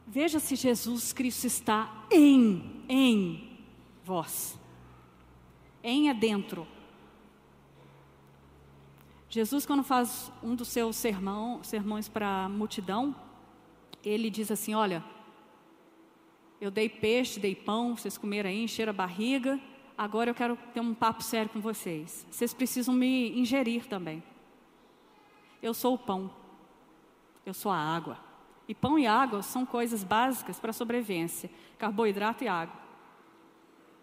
[0.06, 3.58] veja se Jesus Cristo está em, em
[4.04, 4.60] vós.
[5.82, 6.68] Em é dentro.
[9.30, 13.16] Jesus, quando faz um dos seus sermão, sermões para a multidão,
[14.04, 15.04] ele diz assim: Olha,
[16.62, 19.60] eu dei peixe, dei pão, vocês comeram aí, encheram a barriga,
[19.98, 22.26] agora eu quero ter um papo sério com vocês.
[22.32, 24.24] Vocês precisam me ingerir também.
[25.62, 26.32] Eu sou o pão
[27.48, 28.20] eu sou a água.
[28.68, 32.76] E pão e água são coisas básicas para a sobrevivência: carboidrato e água.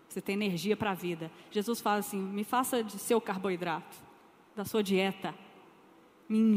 [0.09, 1.31] Você tem energia para a vida.
[1.51, 3.97] Jesus fala assim: me faça de seu carboidrato,
[4.55, 5.35] da sua dieta.
[6.29, 6.57] Me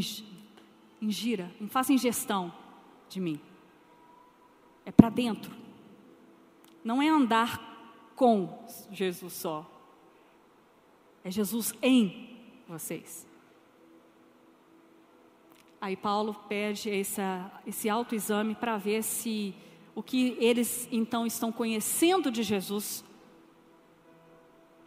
[1.02, 2.54] ingira, me faça ingestão
[3.10, 3.40] de mim.
[4.86, 5.52] É para dentro.
[6.84, 9.70] Não é andar com Jesus só.
[11.24, 12.38] É Jesus em
[12.68, 13.28] vocês.
[15.80, 19.54] Aí Paulo pede essa, esse autoexame para ver se
[19.94, 23.04] o que eles então estão conhecendo de Jesus,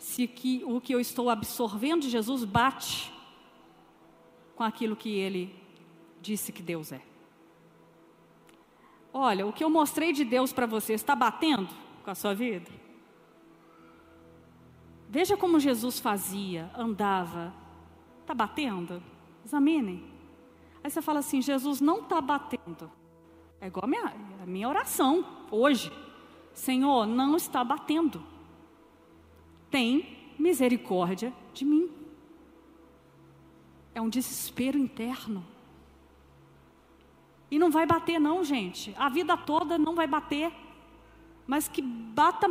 [0.01, 3.12] se que, o que eu estou absorvendo de Jesus bate
[4.57, 5.55] com aquilo que ele
[6.22, 7.03] disse que Deus é.
[9.12, 11.68] Olha, o que eu mostrei de Deus para você está batendo
[12.03, 12.70] com a sua vida?
[15.07, 17.53] Veja como Jesus fazia, andava.
[18.22, 19.03] Está batendo?
[19.44, 20.03] Examinem.
[20.82, 22.90] Aí você fala assim: Jesus não está batendo.
[23.61, 25.92] É igual a minha, a minha oração hoje.
[26.55, 28.30] Senhor, não está batendo.
[29.70, 31.90] Tem misericórdia de mim.
[33.94, 35.44] É um desespero interno.
[37.50, 38.94] E não vai bater, não, gente.
[38.96, 40.52] A vida toda não vai bater.
[41.46, 42.48] Mas que bata,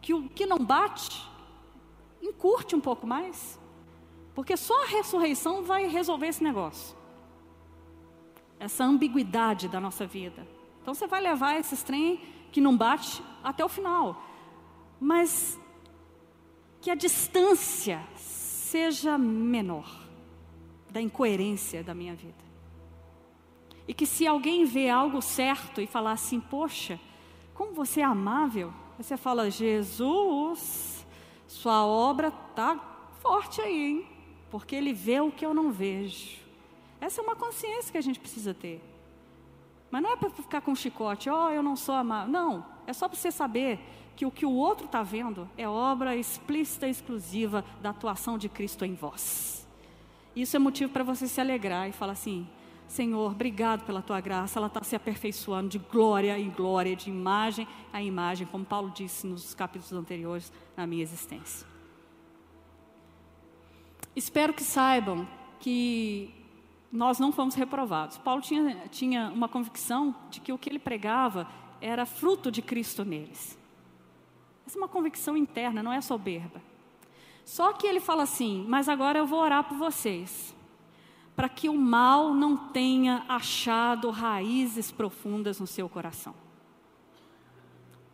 [0.00, 1.22] que o que não bate,
[2.22, 3.60] encurte um pouco mais.
[4.34, 6.96] Porque só a ressurreição vai resolver esse negócio.
[8.58, 10.46] Essa ambiguidade da nossa vida.
[10.80, 14.22] Então você vai levar esses trem que não bate até o final.
[14.98, 15.60] Mas
[16.82, 19.88] que a distância seja menor
[20.90, 22.42] da incoerência da minha vida.
[23.86, 26.98] E que se alguém vê algo certo e falar assim, poxa,
[27.54, 31.06] como você é amável, você fala, Jesus,
[31.46, 32.76] sua obra está
[33.20, 34.06] forte aí, hein?
[34.50, 36.40] porque ele vê o que eu não vejo.
[37.00, 38.82] Essa é uma consciência que a gente precisa ter.
[39.88, 42.32] Mas não é para ficar com chicote, ó, oh, eu não sou amável.
[42.32, 43.78] Não, é só para você saber
[44.16, 48.48] que o que o outro está vendo é obra explícita e exclusiva da atuação de
[48.48, 49.66] Cristo em vós.
[50.34, 52.46] Isso é motivo para você se alegrar e falar assim:
[52.88, 57.66] Senhor, obrigado pela tua graça, ela está se aperfeiçoando de glória em glória, de imagem
[57.92, 61.66] a imagem, como Paulo disse nos capítulos anteriores na minha existência.
[64.14, 65.26] Espero que saibam
[65.58, 66.34] que
[66.92, 68.18] nós não fomos reprovados.
[68.18, 71.48] Paulo tinha, tinha uma convicção de que o que ele pregava
[71.80, 73.58] era fruto de Cristo neles.
[74.72, 76.58] Essa é uma convicção interna, não é soberba.
[77.44, 80.56] Só que ele fala assim: Mas agora eu vou orar por vocês,
[81.36, 86.34] para que o mal não tenha achado raízes profundas no seu coração.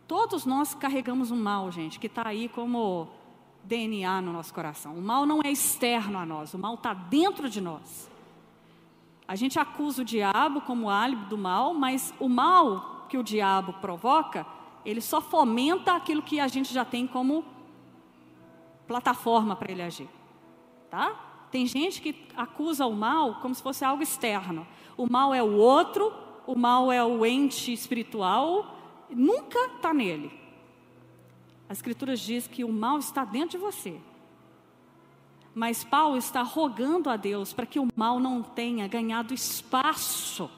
[0.05, 3.07] Todos nós carregamos um mal, gente, que está aí como
[3.63, 4.95] DNA no nosso coração.
[4.95, 8.11] O mal não é externo a nós, o mal está dentro de nós.
[9.25, 13.71] A gente acusa o diabo como álibi do mal, mas o mal que o diabo
[13.79, 14.45] provoca,
[14.89, 17.45] ele só fomenta aquilo que a gente já tem como
[18.87, 20.09] plataforma para ele agir.
[20.89, 21.47] Tá?
[21.51, 24.65] Tem gente que acusa o mal como se fosse algo externo.
[24.97, 26.11] O mal é o outro,
[26.47, 28.75] o mal é o ente espiritual,
[29.09, 30.31] nunca está nele.
[31.69, 33.99] A Escritura diz que o mal está dentro de você.
[35.53, 40.49] Mas Paulo está rogando a Deus para que o mal não tenha ganhado espaço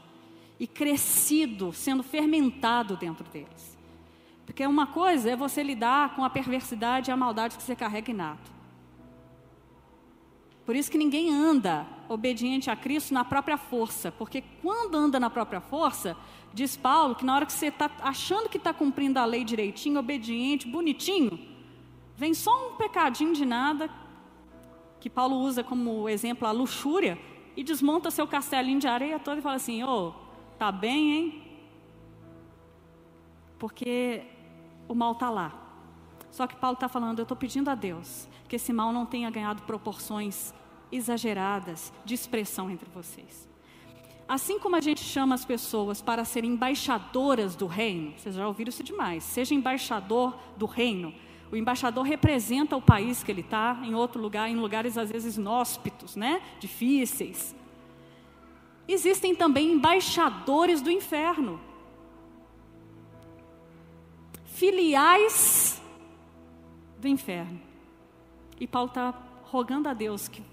[0.58, 3.71] e crescido, sendo fermentado dentro deles.
[4.52, 8.12] Porque uma coisa é você lidar com a perversidade e a maldade que você carrega
[8.12, 8.52] inato.
[10.66, 15.30] Por isso que ninguém anda obediente a Cristo na própria força, porque quando anda na
[15.30, 16.18] própria força,
[16.54, 19.98] diz Paulo que na hora que você está achando que está cumprindo a lei direitinho,
[19.98, 21.40] obediente, bonitinho,
[22.18, 23.90] vem só um pecadinho de nada,
[25.00, 27.18] que Paulo usa como exemplo a luxúria,
[27.56, 30.14] e desmonta seu castelinho de areia todo e fala assim: ô, oh,
[30.60, 31.44] tá bem, hein?
[33.58, 34.26] Porque
[34.92, 35.54] o mal está lá.
[36.30, 39.30] Só que Paulo está falando: eu estou pedindo a Deus que esse mal não tenha
[39.30, 40.54] ganhado proporções
[40.92, 43.50] exageradas de expressão entre vocês.
[44.28, 48.70] Assim como a gente chama as pessoas para serem embaixadoras do reino, vocês já ouviram
[48.70, 51.14] isso demais, seja embaixador do reino.
[51.52, 55.36] O embaixador representa o país que ele está, em outro lugar, em lugares às vezes
[55.36, 56.42] inóspitos, né?
[56.62, 57.54] difíceis.
[58.88, 61.60] Existem também embaixadores do inferno,
[64.62, 65.82] filiais
[67.00, 67.60] do inferno.
[68.60, 69.12] E Paulo está
[69.46, 70.44] rogando a Deus que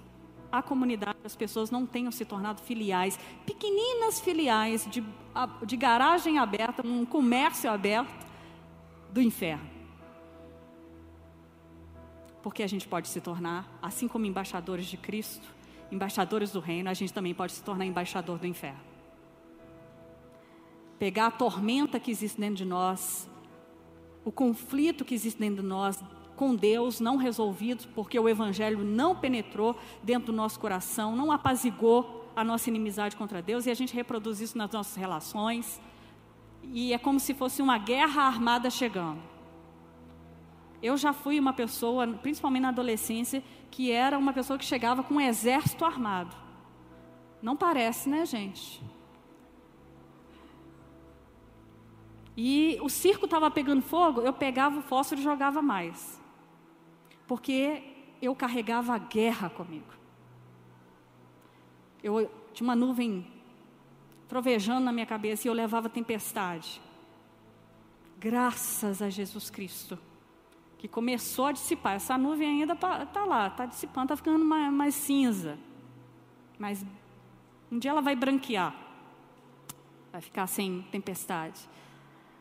[0.51, 5.05] a comunidade, as pessoas não tenham se tornado filiais, pequeninas filiais de,
[5.67, 8.27] de garagem aberta, um comércio aberto
[9.13, 9.69] do inferno.
[12.43, 15.47] Porque a gente pode se tornar, assim como embaixadores de Cristo,
[15.93, 18.81] embaixadores do reino, a gente também pode se tornar embaixador do inferno.
[20.99, 23.29] Pegar a tormenta que existe dentro de nós,
[24.29, 26.05] o conflito que existe dentro de nós,
[26.37, 32.31] com Deus não resolvidos, porque o Evangelho não penetrou dentro do nosso coração, não apazigou
[32.37, 35.81] a nossa inimizade contra Deus, e a gente reproduz isso nas nossas relações,
[36.62, 39.18] e é como se fosse uma guerra armada chegando.
[40.83, 45.14] Eu já fui uma pessoa, principalmente na adolescência, que era uma pessoa que chegava com
[45.14, 46.37] um exército armado.
[47.41, 48.83] Não parece, né, gente?
[52.41, 56.18] E o circo estava pegando fogo, eu pegava o fósforo e jogava mais
[57.28, 57.82] porque
[58.22, 59.93] eu carregava a guerra comigo.
[62.03, 63.30] Eu tinha uma nuvem
[64.26, 66.80] trovejando na minha cabeça e eu levava tempestade.
[68.18, 69.99] Graças a Jesus Cristo,
[70.78, 71.97] que começou a dissipar.
[71.97, 75.59] Essa nuvem ainda está lá, está dissipando, está ficando mais, mais cinza.
[76.59, 76.84] Mas
[77.70, 78.74] um dia ela vai branquear,
[80.11, 81.61] vai ficar sem tempestade.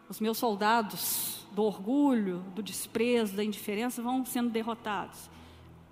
[0.10, 5.30] Os meus soldados do orgulho, do desprezo, da indiferença vão sendo derrotados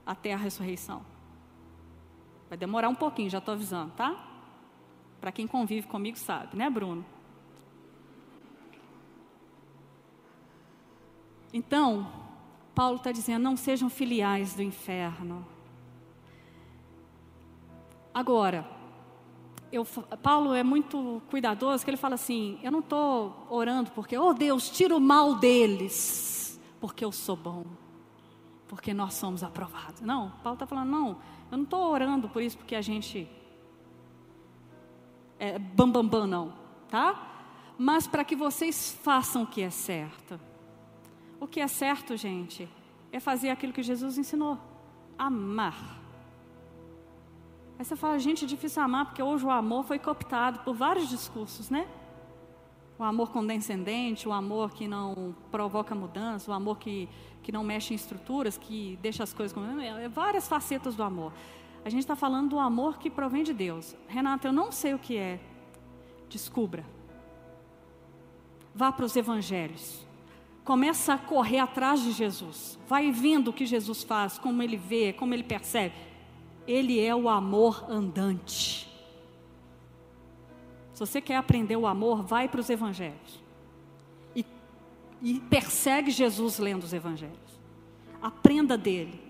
[0.05, 1.05] até a ressurreição.
[2.47, 4.15] Vai demorar um pouquinho, já estou avisando, tá?
[5.19, 7.03] Para quem convive comigo sabe, né, Bruno?
[11.51, 12.07] Então,
[12.75, 15.45] Paulo está dizendo: não sejam filiais do inferno.
[18.13, 18.69] Agora,
[19.75, 19.85] eu,
[20.21, 24.69] Paulo é muito cuidadoso, que ele fala assim: eu não estou orando porque, oh Deus,
[24.69, 27.65] tira o mal deles, porque eu sou bom,
[28.67, 30.01] porque nós somos aprovados.
[30.01, 31.09] Não, Paulo está falando: não,
[31.51, 33.27] eu não estou orando por isso porque a gente
[35.37, 36.53] é bam, bam, bam, não,
[36.89, 37.31] tá?
[37.77, 40.39] Mas para que vocês façam o que é certo.
[41.39, 42.69] O que é certo, gente,
[43.11, 44.57] é fazer aquilo que Jesus ensinou:
[45.17, 46.04] amar.
[47.77, 51.09] Aí você fala, gente, é difícil amar, porque hoje o amor foi cooptado por vários
[51.09, 51.87] discursos, né?
[52.97, 57.09] O amor condescendente, o amor que não provoca mudança, o amor que,
[57.43, 59.81] que não mexe em estruturas, que deixa as coisas como.
[59.81, 61.33] É, várias facetas do amor.
[61.83, 63.95] A gente está falando do amor que provém de Deus.
[64.07, 65.39] Renata, eu não sei o que é.
[66.29, 66.85] Descubra.
[68.73, 70.05] Vá para os evangelhos.
[70.63, 72.79] Começa a correr atrás de Jesus.
[72.87, 75.93] Vai vendo o que Jesus faz, como ele vê, como ele percebe.
[76.67, 78.89] Ele é o amor andante.
[80.93, 83.43] Se você quer aprender o amor, vai para os evangelhos.
[84.35, 84.45] E,
[85.21, 87.59] e persegue Jesus lendo os evangelhos.
[88.21, 89.21] Aprenda dele.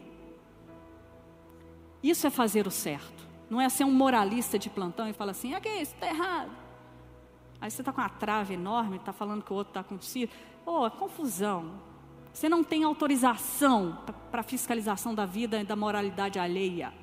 [2.04, 3.28] Isso é fazer o certo.
[3.50, 6.52] Não é ser um moralista de plantão e falar assim, aqui, isso está errado.
[7.60, 10.30] Aí você está com uma trave enorme, está falando que o outro está com si.
[10.66, 11.80] Oh, é confusão.
[12.32, 13.98] Você não tem autorização
[14.30, 16.94] para fiscalização da vida e da moralidade alheia.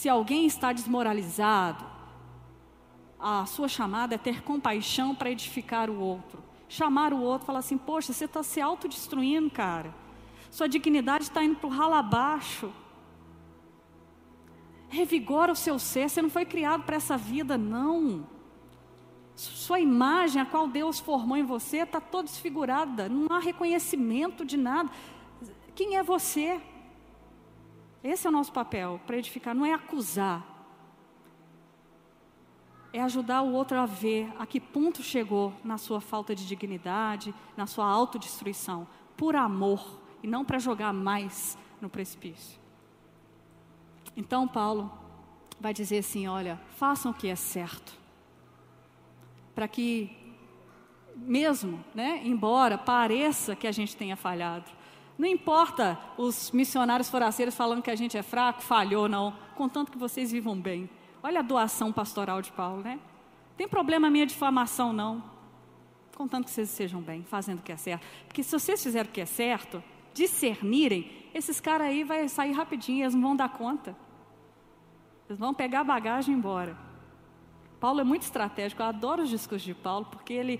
[0.00, 1.84] Se alguém está desmoralizado,
[3.18, 6.42] a sua chamada é ter compaixão para edificar o outro.
[6.70, 9.94] Chamar o outro falar assim: Poxa, você está se autodestruindo, cara.
[10.50, 12.72] Sua dignidade está indo para o ralo abaixo.
[14.88, 16.08] Revigora o seu ser.
[16.08, 18.26] Você não foi criado para essa vida, não.
[19.36, 23.06] Sua imagem, a qual Deus formou em você, está toda desfigurada.
[23.06, 24.90] Não há reconhecimento de nada.
[25.74, 26.58] Quem é você?
[28.02, 30.46] Esse é o nosso papel, para edificar, não é acusar.
[32.92, 37.34] É ajudar o outro a ver a que ponto chegou na sua falta de dignidade,
[37.56, 38.86] na sua autodestruição,
[39.16, 42.58] por amor e não para jogar mais no precipício.
[44.16, 44.90] Então, Paulo
[45.60, 47.92] vai dizer assim: olha, façam o que é certo,
[49.54, 50.10] para que,
[51.14, 54.70] mesmo, né, embora pareça que a gente tenha falhado,
[55.20, 59.34] não importa os missionários forasteiros falando que a gente é fraco, falhou, não.
[59.54, 60.88] Contanto que vocês vivam bem.
[61.22, 62.98] Olha a doação pastoral de Paulo, né?
[63.54, 65.22] Tem problema minha difamação, não.
[66.16, 68.06] Contanto que vocês sejam bem, fazendo o que é certo.
[68.26, 73.04] Porque se vocês fizerem o que é certo, discernirem, esses caras aí vão sair rapidinho,
[73.04, 73.94] eles não vão dar conta.
[75.28, 76.74] Eles vão pegar a bagagem e ir embora.
[77.78, 80.58] Paulo é muito estratégico, eu adoro os discursos de Paulo, porque ele,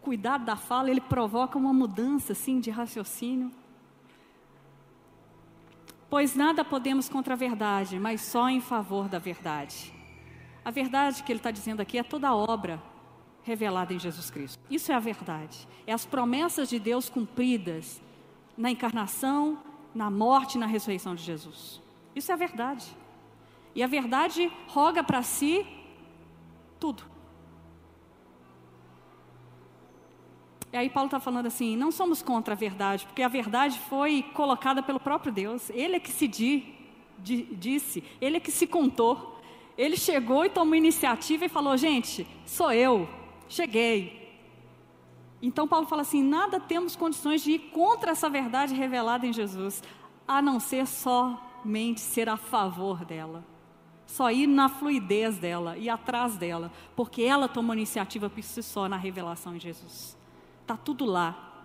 [0.00, 3.50] cuidado da fala, ele provoca uma mudança assim de raciocínio.
[6.10, 9.92] Pois nada podemos contra a verdade, mas só em favor da verdade.
[10.64, 12.82] A verdade que ele está dizendo aqui é toda a obra
[13.42, 14.58] revelada em Jesus Cristo.
[14.70, 15.68] Isso é a verdade.
[15.86, 18.00] É as promessas de Deus cumpridas
[18.56, 19.58] na encarnação,
[19.94, 21.80] na morte e na ressurreição de Jesus.
[22.14, 22.86] Isso é a verdade.
[23.74, 25.66] E a verdade roga para si
[26.80, 27.02] tudo.
[30.72, 34.22] E aí Paulo está falando assim, não somos contra a verdade, porque a verdade foi
[34.34, 35.70] colocada pelo próprio Deus.
[35.70, 36.74] Ele é que se di,
[37.18, 39.40] di, disse, ele é que se contou.
[39.78, 43.08] Ele chegou e tomou iniciativa e falou, gente, sou eu,
[43.48, 44.18] cheguei.
[45.40, 49.82] Então Paulo fala assim, nada temos condições de ir contra essa verdade revelada em Jesus,
[50.26, 53.42] a não ser somente ser a favor dela.
[54.04, 58.88] Só ir na fluidez dela e atrás dela, porque ela tomou iniciativa por si só
[58.88, 60.17] na revelação em Jesus.
[60.68, 61.64] Está tudo lá.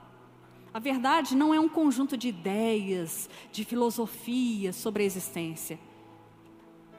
[0.73, 5.77] A verdade não é um conjunto de ideias, de filosofias sobre a existência.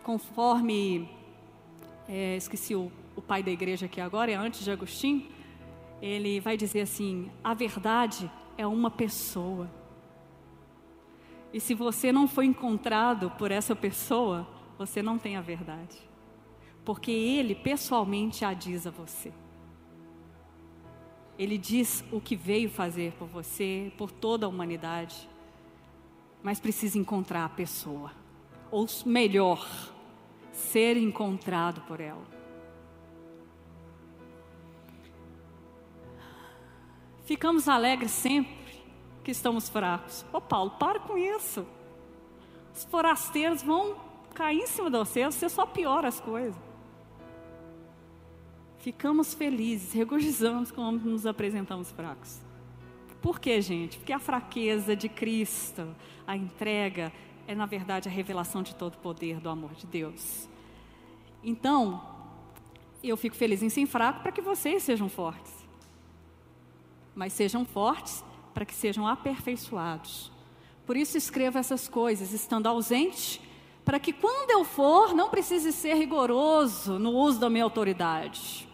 [0.03, 1.09] Conforme,
[2.07, 5.27] é, esqueci o, o pai da igreja aqui agora, é antes de Agostinho,
[6.03, 9.71] ele vai dizer assim: a verdade é uma pessoa.
[11.55, 14.47] E se você não foi encontrado por essa pessoa,
[14.77, 15.97] você não tem a verdade.
[16.85, 19.33] Porque ele pessoalmente a diz a você.
[21.39, 25.29] Ele diz o que veio fazer por você, por toda a humanidade,
[26.43, 28.13] mas precisa encontrar a pessoa,
[28.71, 29.67] ou melhor,
[30.53, 32.25] ser encontrado por ela.
[37.25, 38.55] Ficamos alegres sempre
[39.25, 40.25] que estamos fracos.
[40.33, 41.67] Ô Paulo, para com isso.
[42.75, 43.97] Os forasteiros vão
[44.35, 46.74] cair em cima de você, você só piora as coisas.
[48.85, 52.39] Ficamos felizes, regozijamos quando nos apresentamos fracos.
[53.23, 53.97] Por quê, gente?
[53.97, 57.11] Porque a fraqueza de Cristo, a entrega,
[57.47, 60.47] é na verdade a revelação de todo o poder do amor de Deus.
[61.43, 61.99] Então,
[63.03, 65.65] eu fico feliz em ser fraco para que vocês sejam fortes.
[67.15, 68.23] Mas sejam fortes
[68.53, 70.31] para que sejam aperfeiçoados.
[70.85, 73.41] Por isso escrevo essas coisas, estando ausente,
[73.83, 78.74] para que quando eu for, não precise ser rigoroso no uso da minha autoridade.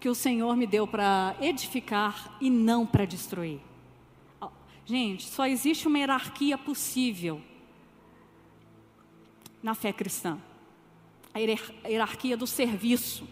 [0.00, 3.60] Que o Senhor me deu para edificar e não para destruir.
[4.84, 7.40] Gente, só existe uma hierarquia possível
[9.62, 10.40] na fé cristã
[11.32, 11.38] a
[11.88, 13.26] hierarquia do serviço.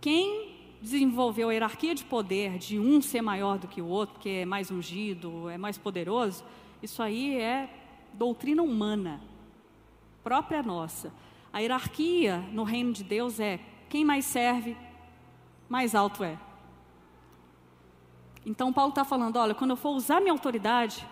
[0.00, 4.28] Quem desenvolveu a hierarquia de poder de um ser maior do que o outro, porque
[4.28, 6.44] é mais ungido, é mais poderoso,
[6.82, 7.70] isso aí é
[8.12, 9.20] doutrina humana,
[10.22, 11.12] própria nossa.
[11.52, 13.60] A hierarquia no reino de Deus é
[13.94, 14.76] quem mais serve,
[15.68, 16.36] mais alto é.
[18.44, 21.06] Então Paulo está falando: olha, quando eu for usar minha autoridade,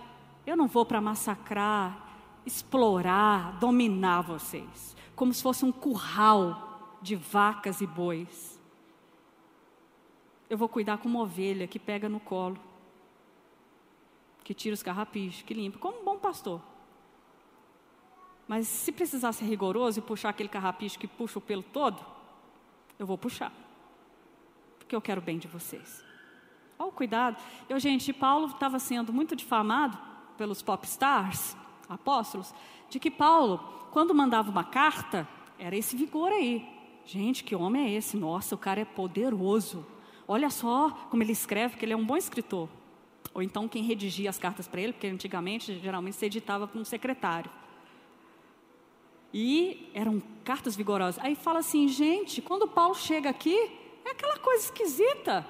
[0.45, 2.09] eu não vou para massacrar,
[2.45, 8.61] explorar, dominar vocês, como se fosse um curral de vacas e bois.
[10.51, 12.59] Eu vou cuidar como uma ovelha que pega no colo,
[14.43, 16.61] que tira os carrapichos, que limpa, como um bom pastor.
[18.49, 22.12] Mas se precisar ser rigoroso e puxar aquele carrapicho que puxa o pelo todo,
[22.99, 23.53] eu vou puxar.
[24.79, 26.05] Porque eu quero o bem de vocês.
[26.79, 27.37] Olha o cuidado.
[27.69, 29.99] Eu, gente, Paulo estava sendo muito difamado
[30.37, 31.57] pelos pop stars,
[31.89, 32.55] apóstolos,
[32.89, 33.59] de que Paulo,
[33.91, 35.29] quando mandava uma carta,
[35.59, 36.67] era esse vigor aí.
[37.05, 38.17] Gente, que homem é esse?
[38.17, 39.87] Nossa, o cara é poderoso.
[40.27, 42.69] Olha só como ele escreve, que ele é um bom escritor.
[43.35, 46.85] Ou então quem redigia as cartas para ele, porque antigamente geralmente se editava para um
[46.85, 47.51] secretário.
[49.33, 51.23] E eram cartas vigorosas.
[51.25, 53.57] Aí fala assim, gente, quando Paulo chega aqui,
[54.05, 55.47] é aquela coisa esquisita.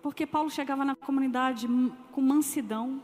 [0.00, 1.68] Porque Paulo chegava na comunidade
[2.12, 3.02] com mansidão,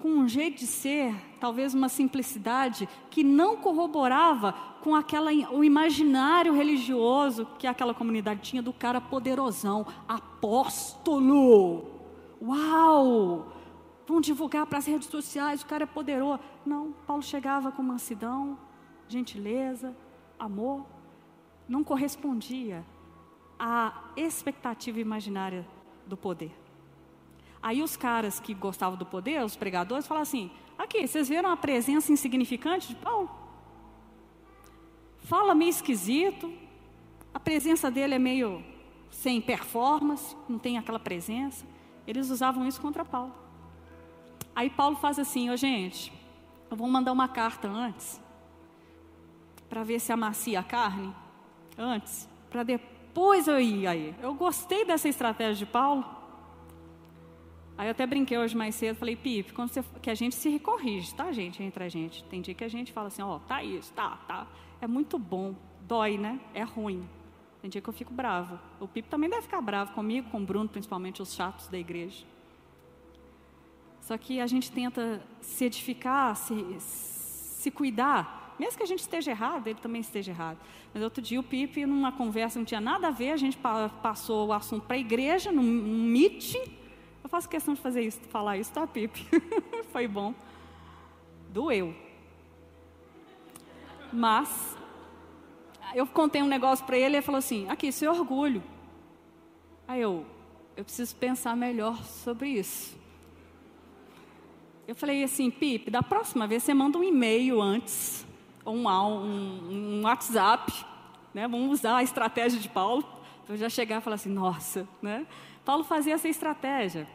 [0.00, 4.52] com um jeito de ser, talvez uma simplicidade que não corroborava
[4.82, 11.86] com aquela o imaginário religioso que aquela comunidade tinha do cara poderosão, apóstolo.
[12.42, 13.53] Uau!
[14.06, 16.40] Vão divulgar para as redes sociais, o cara é poderoso.
[16.64, 18.58] Não, Paulo chegava com mansidão,
[19.08, 19.96] gentileza,
[20.38, 20.84] amor,
[21.68, 22.84] não correspondia
[23.58, 25.66] a expectativa imaginária
[26.06, 26.52] do poder.
[27.62, 31.56] Aí os caras que gostavam do poder, os pregadores, falavam assim: aqui, vocês viram a
[31.56, 33.30] presença insignificante de Paulo?
[35.20, 36.52] Fala meio esquisito,
[37.32, 38.62] a presença dele é meio
[39.10, 41.64] sem performance, não tem aquela presença.
[42.06, 43.43] Eles usavam isso contra Paulo.
[44.54, 46.12] Aí Paulo faz assim: ó, gente,
[46.70, 48.20] eu vou mandar uma carta antes,
[49.68, 51.14] para ver se amacia a carne,
[51.76, 54.14] antes, para depois eu ia aí.
[54.20, 56.04] Eu gostei dessa estratégia de Paulo.
[57.76, 60.60] Aí eu até brinquei hoje mais cedo, falei, Pipe, quando você, que a gente se
[60.60, 62.22] corrige, tá, gente, entre a gente.
[62.24, 64.46] Tem dia que a gente fala assim, ó, oh, tá isso, tá, tá.
[64.80, 66.38] É muito bom, dói, né?
[66.54, 67.08] É ruim.
[67.60, 68.60] Tem dia que eu fico bravo.
[68.78, 72.24] O Pipe também deve ficar bravo comigo, com o Bruno, principalmente os chatos da igreja.
[74.04, 79.30] Só que a gente tenta se edificar, se, se cuidar mesmo que a gente esteja
[79.32, 80.58] errado, ele também esteja errado.
[80.92, 83.58] Mas outro dia o Pipe, numa conversa não tinha nada a ver, a gente
[84.02, 86.62] passou o assunto para a igreja, num, num meeting.
[87.22, 89.26] Eu faço questão de fazer isso, falar isso, tá, Pipe?
[89.90, 90.34] Foi bom.
[91.48, 91.94] Doeu.
[94.12, 94.76] Mas,
[95.94, 98.62] eu contei um negócio para ele ele falou assim: aqui, isso é orgulho.
[99.88, 100.24] Aí eu,
[100.76, 102.96] eu preciso pensar melhor sobre isso.
[104.86, 108.26] Eu falei assim, Pipe, da próxima vez você manda um e-mail antes
[108.66, 110.72] um, um, um WhatsApp,
[111.32, 111.48] né?
[111.48, 113.04] vamos usar a estratégia de Paulo,
[113.46, 115.26] para já chegar e falar assim, nossa, né?
[115.64, 117.06] Paulo fazia essa estratégia.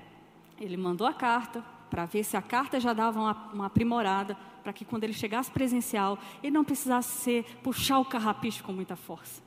[0.59, 4.73] Ele mandou a carta para ver se a carta já dava uma, uma aprimorada, para
[4.73, 9.41] que quando ele chegasse presencial, ele não precisasse ser, puxar o carrapicho com muita força.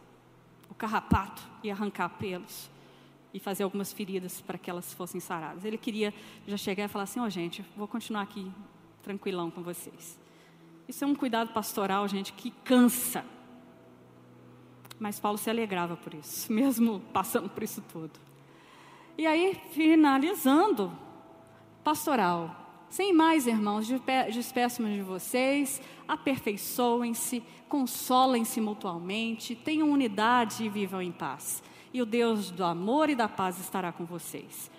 [0.71, 2.71] O carrapato e arrancar pelos
[3.33, 5.65] e fazer algumas feridas para que elas fossem saradas.
[5.65, 6.13] Ele queria
[6.47, 8.51] já chegar e falar assim: ó, oh, gente, vou continuar aqui
[9.03, 10.19] tranquilão com vocês.
[10.89, 13.25] Isso é um cuidado pastoral, gente, que cansa.
[14.99, 18.13] Mas Paulo se alegrava por isso, mesmo passando por isso tudo.
[19.17, 20.93] E aí, finalizando,
[21.83, 22.59] pastoral.
[22.89, 23.89] Sem mais, irmãos,
[24.31, 31.63] despeço-me de vocês, aperfeiçoem-se, consolem-se mutualmente, tenham unidade e vivam em paz.
[31.93, 34.71] E o Deus do amor e da paz estará com vocês.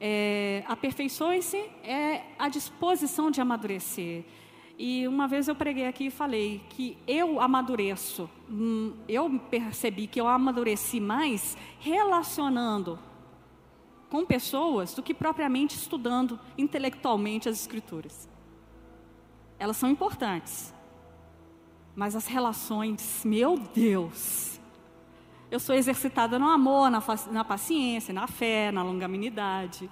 [0.00, 4.24] É, Aperfeiçoe-se é a disposição de amadurecer.
[4.78, 10.20] E uma vez eu preguei aqui e falei que eu amadureço, hum, eu percebi que
[10.20, 12.98] eu amadureci mais relacionando
[14.10, 18.28] com pessoas do que propriamente estudando intelectualmente as Escrituras.
[19.58, 20.74] Elas são importantes,
[21.94, 24.55] mas as relações, meu Deus,
[25.50, 29.90] eu sou exercitada no amor, na, na paciência, na fé, na longanimidade.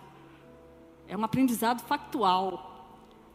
[1.07, 2.73] É um aprendizado factual.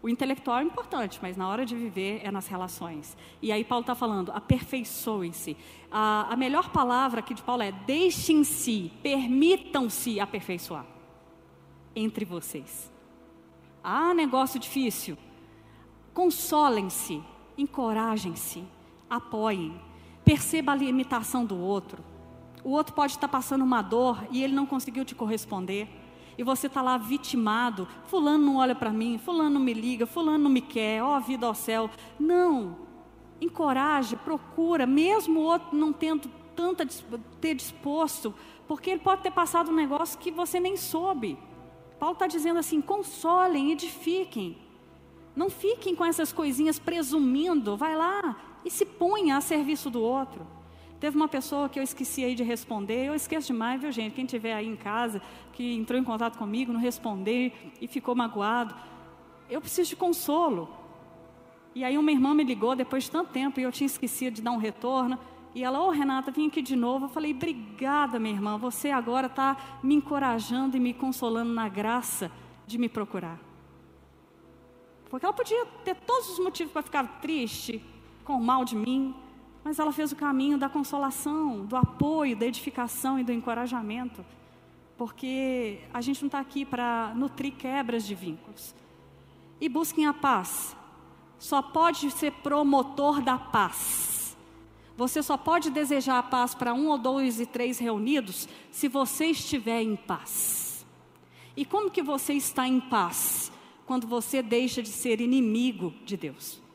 [0.01, 3.17] O intelectual é importante, mas na hora de viver é nas relações.
[3.41, 5.57] E aí Paulo está falando, aperfeiçoem-se.
[5.91, 10.85] A, a melhor palavra aqui de Paulo é deixem-se, permitam-se aperfeiçoar
[11.95, 12.91] entre vocês.
[13.83, 15.17] Ah, negócio difícil.
[16.13, 17.21] Consolem-se,
[17.57, 18.63] encorajem-se,
[19.09, 19.88] apoiem.
[20.29, 22.03] Perceba a limitação do outro.
[22.63, 25.89] O outro pode estar passando uma dor e ele não conseguiu te corresponder
[26.37, 30.37] e você está lá vitimado, fulano não olha para mim, fulano não me liga, fulano
[30.37, 31.89] não me quer, ó oh, vida ao céu.
[32.19, 32.77] Não.
[33.41, 36.85] Encoraje, procura, mesmo o outro não tendo tanta
[37.41, 38.31] ter disposto,
[38.67, 41.39] porque ele pode ter passado um negócio que você nem soube.
[41.97, 44.59] Paulo está dizendo assim: consolem, edifiquem.
[45.35, 50.45] Não fiquem com essas coisinhas presumindo, vai lá e se ponha a serviço do outro.
[50.99, 54.13] Teve uma pessoa que eu esqueci aí de responder, eu esqueço demais, viu gente?
[54.13, 55.19] Quem tiver aí em casa,
[55.53, 58.75] que entrou em contato comigo, não responder e ficou magoado.
[59.49, 60.69] Eu preciso de consolo.
[61.73, 64.41] E aí uma irmã me ligou depois de tanto tempo e eu tinha esquecido de
[64.43, 65.17] dar um retorno.
[65.55, 67.05] E ela, ô oh, Renata, vim aqui de novo.
[67.05, 68.55] Eu falei, obrigada, minha irmã.
[68.59, 72.31] Você agora está me encorajando e me consolando na graça
[72.67, 73.39] de me procurar.
[75.09, 77.83] Porque ela podia ter todos os motivos para ficar triste,
[78.29, 79.15] com mal de mim,
[79.63, 84.23] mas ela fez o caminho da consolação, do apoio, da edificação e do encorajamento.
[84.95, 88.75] Porque a gente não está aqui para nutrir quebras de vínculos.
[89.59, 90.77] E busquem a paz.
[91.39, 94.37] Só pode ser promotor da paz.
[94.95, 99.31] Você só pode desejar a paz para um ou dois e três reunidos se você
[99.31, 100.85] estiver em paz.
[101.57, 103.51] E como que você está em paz?
[103.87, 106.68] Quando você deixa de ser inimigo de Deus.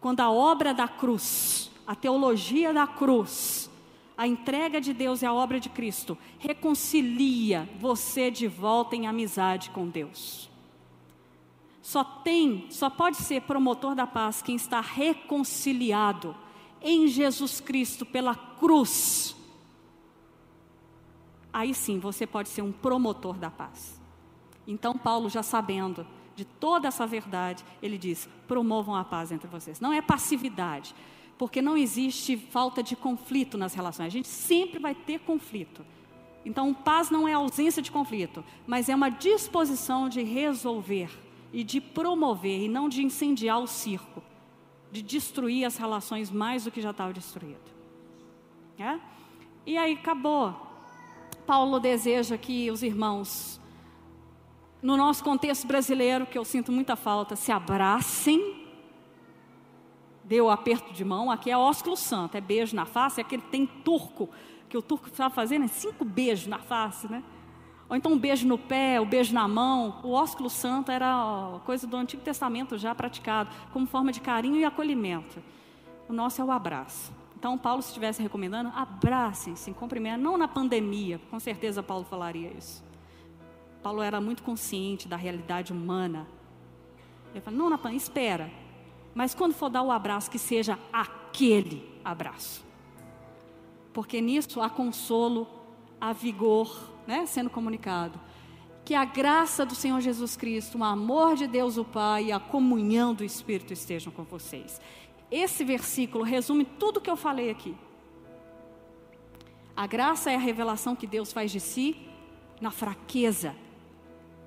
[0.00, 3.68] Quando a obra da cruz a teologia da cruz,
[4.16, 9.70] a entrega de Deus e a obra de Cristo reconcilia você de volta em amizade
[9.70, 10.48] com Deus.
[11.82, 16.36] Só tem, só pode ser promotor da paz quem está reconciliado
[16.80, 19.34] em Jesus Cristo pela cruz.
[21.52, 24.00] Aí sim você pode ser um promotor da paz.
[24.64, 26.06] Então, Paulo, já sabendo
[26.40, 29.78] de toda essa verdade, ele diz: promovam a paz entre vocês.
[29.78, 30.94] Não é passividade,
[31.36, 34.06] porque não existe falta de conflito nas relações.
[34.06, 35.84] A gente sempre vai ter conflito.
[36.42, 41.10] Então, paz não é ausência de conflito, mas é uma disposição de resolver
[41.52, 44.22] e de promover, e não de incendiar o circo,
[44.90, 47.70] de destruir as relações mais do que já estava destruído.
[48.78, 48.98] É?
[49.66, 50.56] E aí acabou.
[51.46, 53.59] Paulo deseja que os irmãos,
[54.82, 58.60] no nosso contexto brasileiro, que eu sinto muita falta, se abracem
[60.30, 63.66] deu aperto de mão, aqui é ósculo santo, é beijo na face, é aquele tem
[63.66, 64.30] turco,
[64.68, 67.24] que o turco estava fazendo é cinco beijos na face, né?
[67.88, 69.98] Ou então um beijo no pé, o um beijo na mão.
[70.04, 74.64] O ósculo santo era coisa do Antigo Testamento já praticado, como forma de carinho e
[74.64, 75.42] acolhimento.
[76.08, 77.12] O nosso é o abraço.
[77.36, 82.84] Então, Paulo, se estivesse recomendando, abracem-se, cumprimentem, não na pandemia, com certeza Paulo falaria isso.
[83.82, 86.26] Paulo era muito consciente da realidade humana.
[87.32, 88.50] Ele fala, não na pandemia, espera,
[89.14, 92.64] mas quando for dar o abraço, que seja aquele abraço.
[93.92, 95.48] Porque nisso há consolo,
[96.00, 98.20] há vigor, né, sendo comunicado.
[98.84, 102.40] Que a graça do Senhor Jesus Cristo, o amor de Deus o Pai e a
[102.40, 104.80] comunhão do Espírito estejam com vocês.
[105.30, 107.76] Esse versículo resume tudo o que eu falei aqui.
[109.76, 111.96] A graça é a revelação que Deus faz de si
[112.60, 113.54] na fraqueza,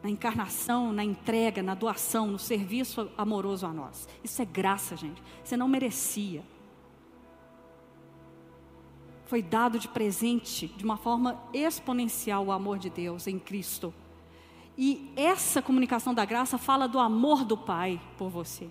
[0.04, 4.08] na encarnação, na entrega, na doação, no serviço amoroso a nós.
[4.22, 5.24] Isso é graça, gente.
[5.42, 6.44] Você não merecia.
[9.26, 13.94] Foi dado de presente de uma forma exponencial o amor de Deus em Cristo.
[14.78, 18.70] E essa comunicação da graça fala do amor do Pai por você.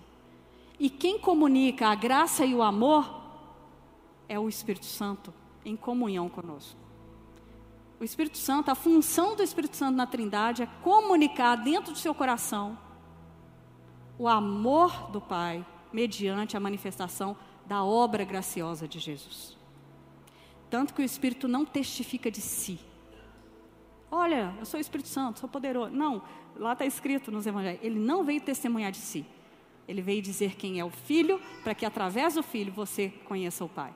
[0.79, 3.21] E quem comunica a graça e o amor
[4.29, 5.33] é o Espírito Santo
[5.65, 6.82] em comunhão conosco.
[8.03, 12.13] O Espírito Santo, a função do Espírito Santo na Trindade é comunicar dentro do seu
[12.13, 12.77] coração
[14.19, 17.33] o amor do Pai mediante a manifestação
[17.65, 19.57] da obra graciosa de Jesus.
[20.69, 22.77] Tanto que o Espírito não testifica de si.
[24.11, 25.95] Olha, eu sou o Espírito Santo, sou poderoso.
[25.95, 26.23] Não,
[26.57, 27.79] lá está escrito nos evangelhos.
[27.81, 29.25] Ele não veio testemunhar de si.
[29.87, 33.69] Ele veio dizer quem é o Filho, para que através do Filho você conheça o
[33.69, 33.95] Pai.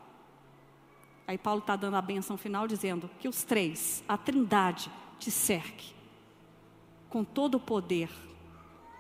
[1.28, 5.94] Aí Paulo está dando a benção final, dizendo que os três, a trindade, te cerque
[7.10, 8.10] com todo o poder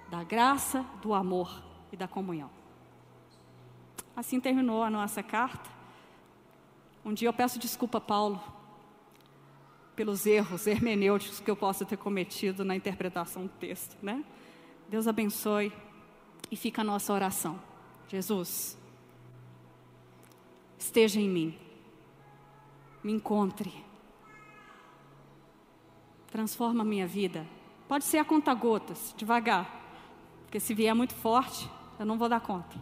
[0.09, 2.49] da graça, do amor e da comunhão.
[4.15, 5.69] Assim terminou a nossa carta.
[7.05, 8.41] Um dia eu peço desculpa, Paulo,
[9.95, 14.23] pelos erros hermenêuticos que eu possa ter cometido na interpretação do texto, né?
[14.89, 15.71] Deus abençoe
[16.51, 17.59] e fica a nossa oração.
[18.07, 18.77] Jesus,
[20.77, 21.57] esteja em mim,
[23.07, 23.73] me encontre,
[26.29, 27.47] transforma a minha vida.
[27.87, 29.65] Pode ser a conta gotas, devagar,
[30.43, 32.75] porque se vier muito forte, eu não vou dar conta.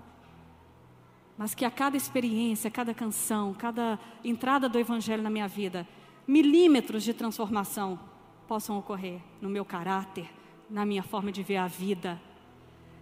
[1.38, 5.88] Mas que a cada experiência, cada canção, cada entrada do Evangelho na minha vida,
[6.28, 8.00] milímetros de transformação
[8.48, 10.28] possam ocorrer no meu caráter,
[10.68, 12.20] na minha forma de ver a vida,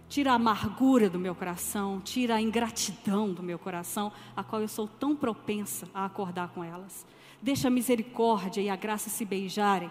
[0.08, 4.68] tira a amargura do meu coração, tira a ingratidão do meu coração, a qual eu
[4.68, 7.06] sou tão propensa a acordar com elas.
[7.42, 9.90] Deixa a misericórdia e a graça se beijarem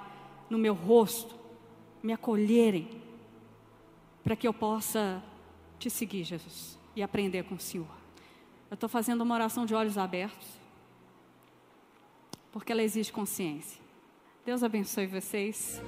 [0.50, 1.36] no meu rosto,
[2.02, 2.90] me acolherem,
[4.24, 5.22] para que eu possa
[5.78, 7.88] te seguir, Jesus, e aprender com o Senhor.
[8.72, 10.48] Eu estou fazendo uma oração de olhos abertos,
[12.52, 13.82] porque ela exige consciência.
[14.46, 15.82] Deus abençoe vocês.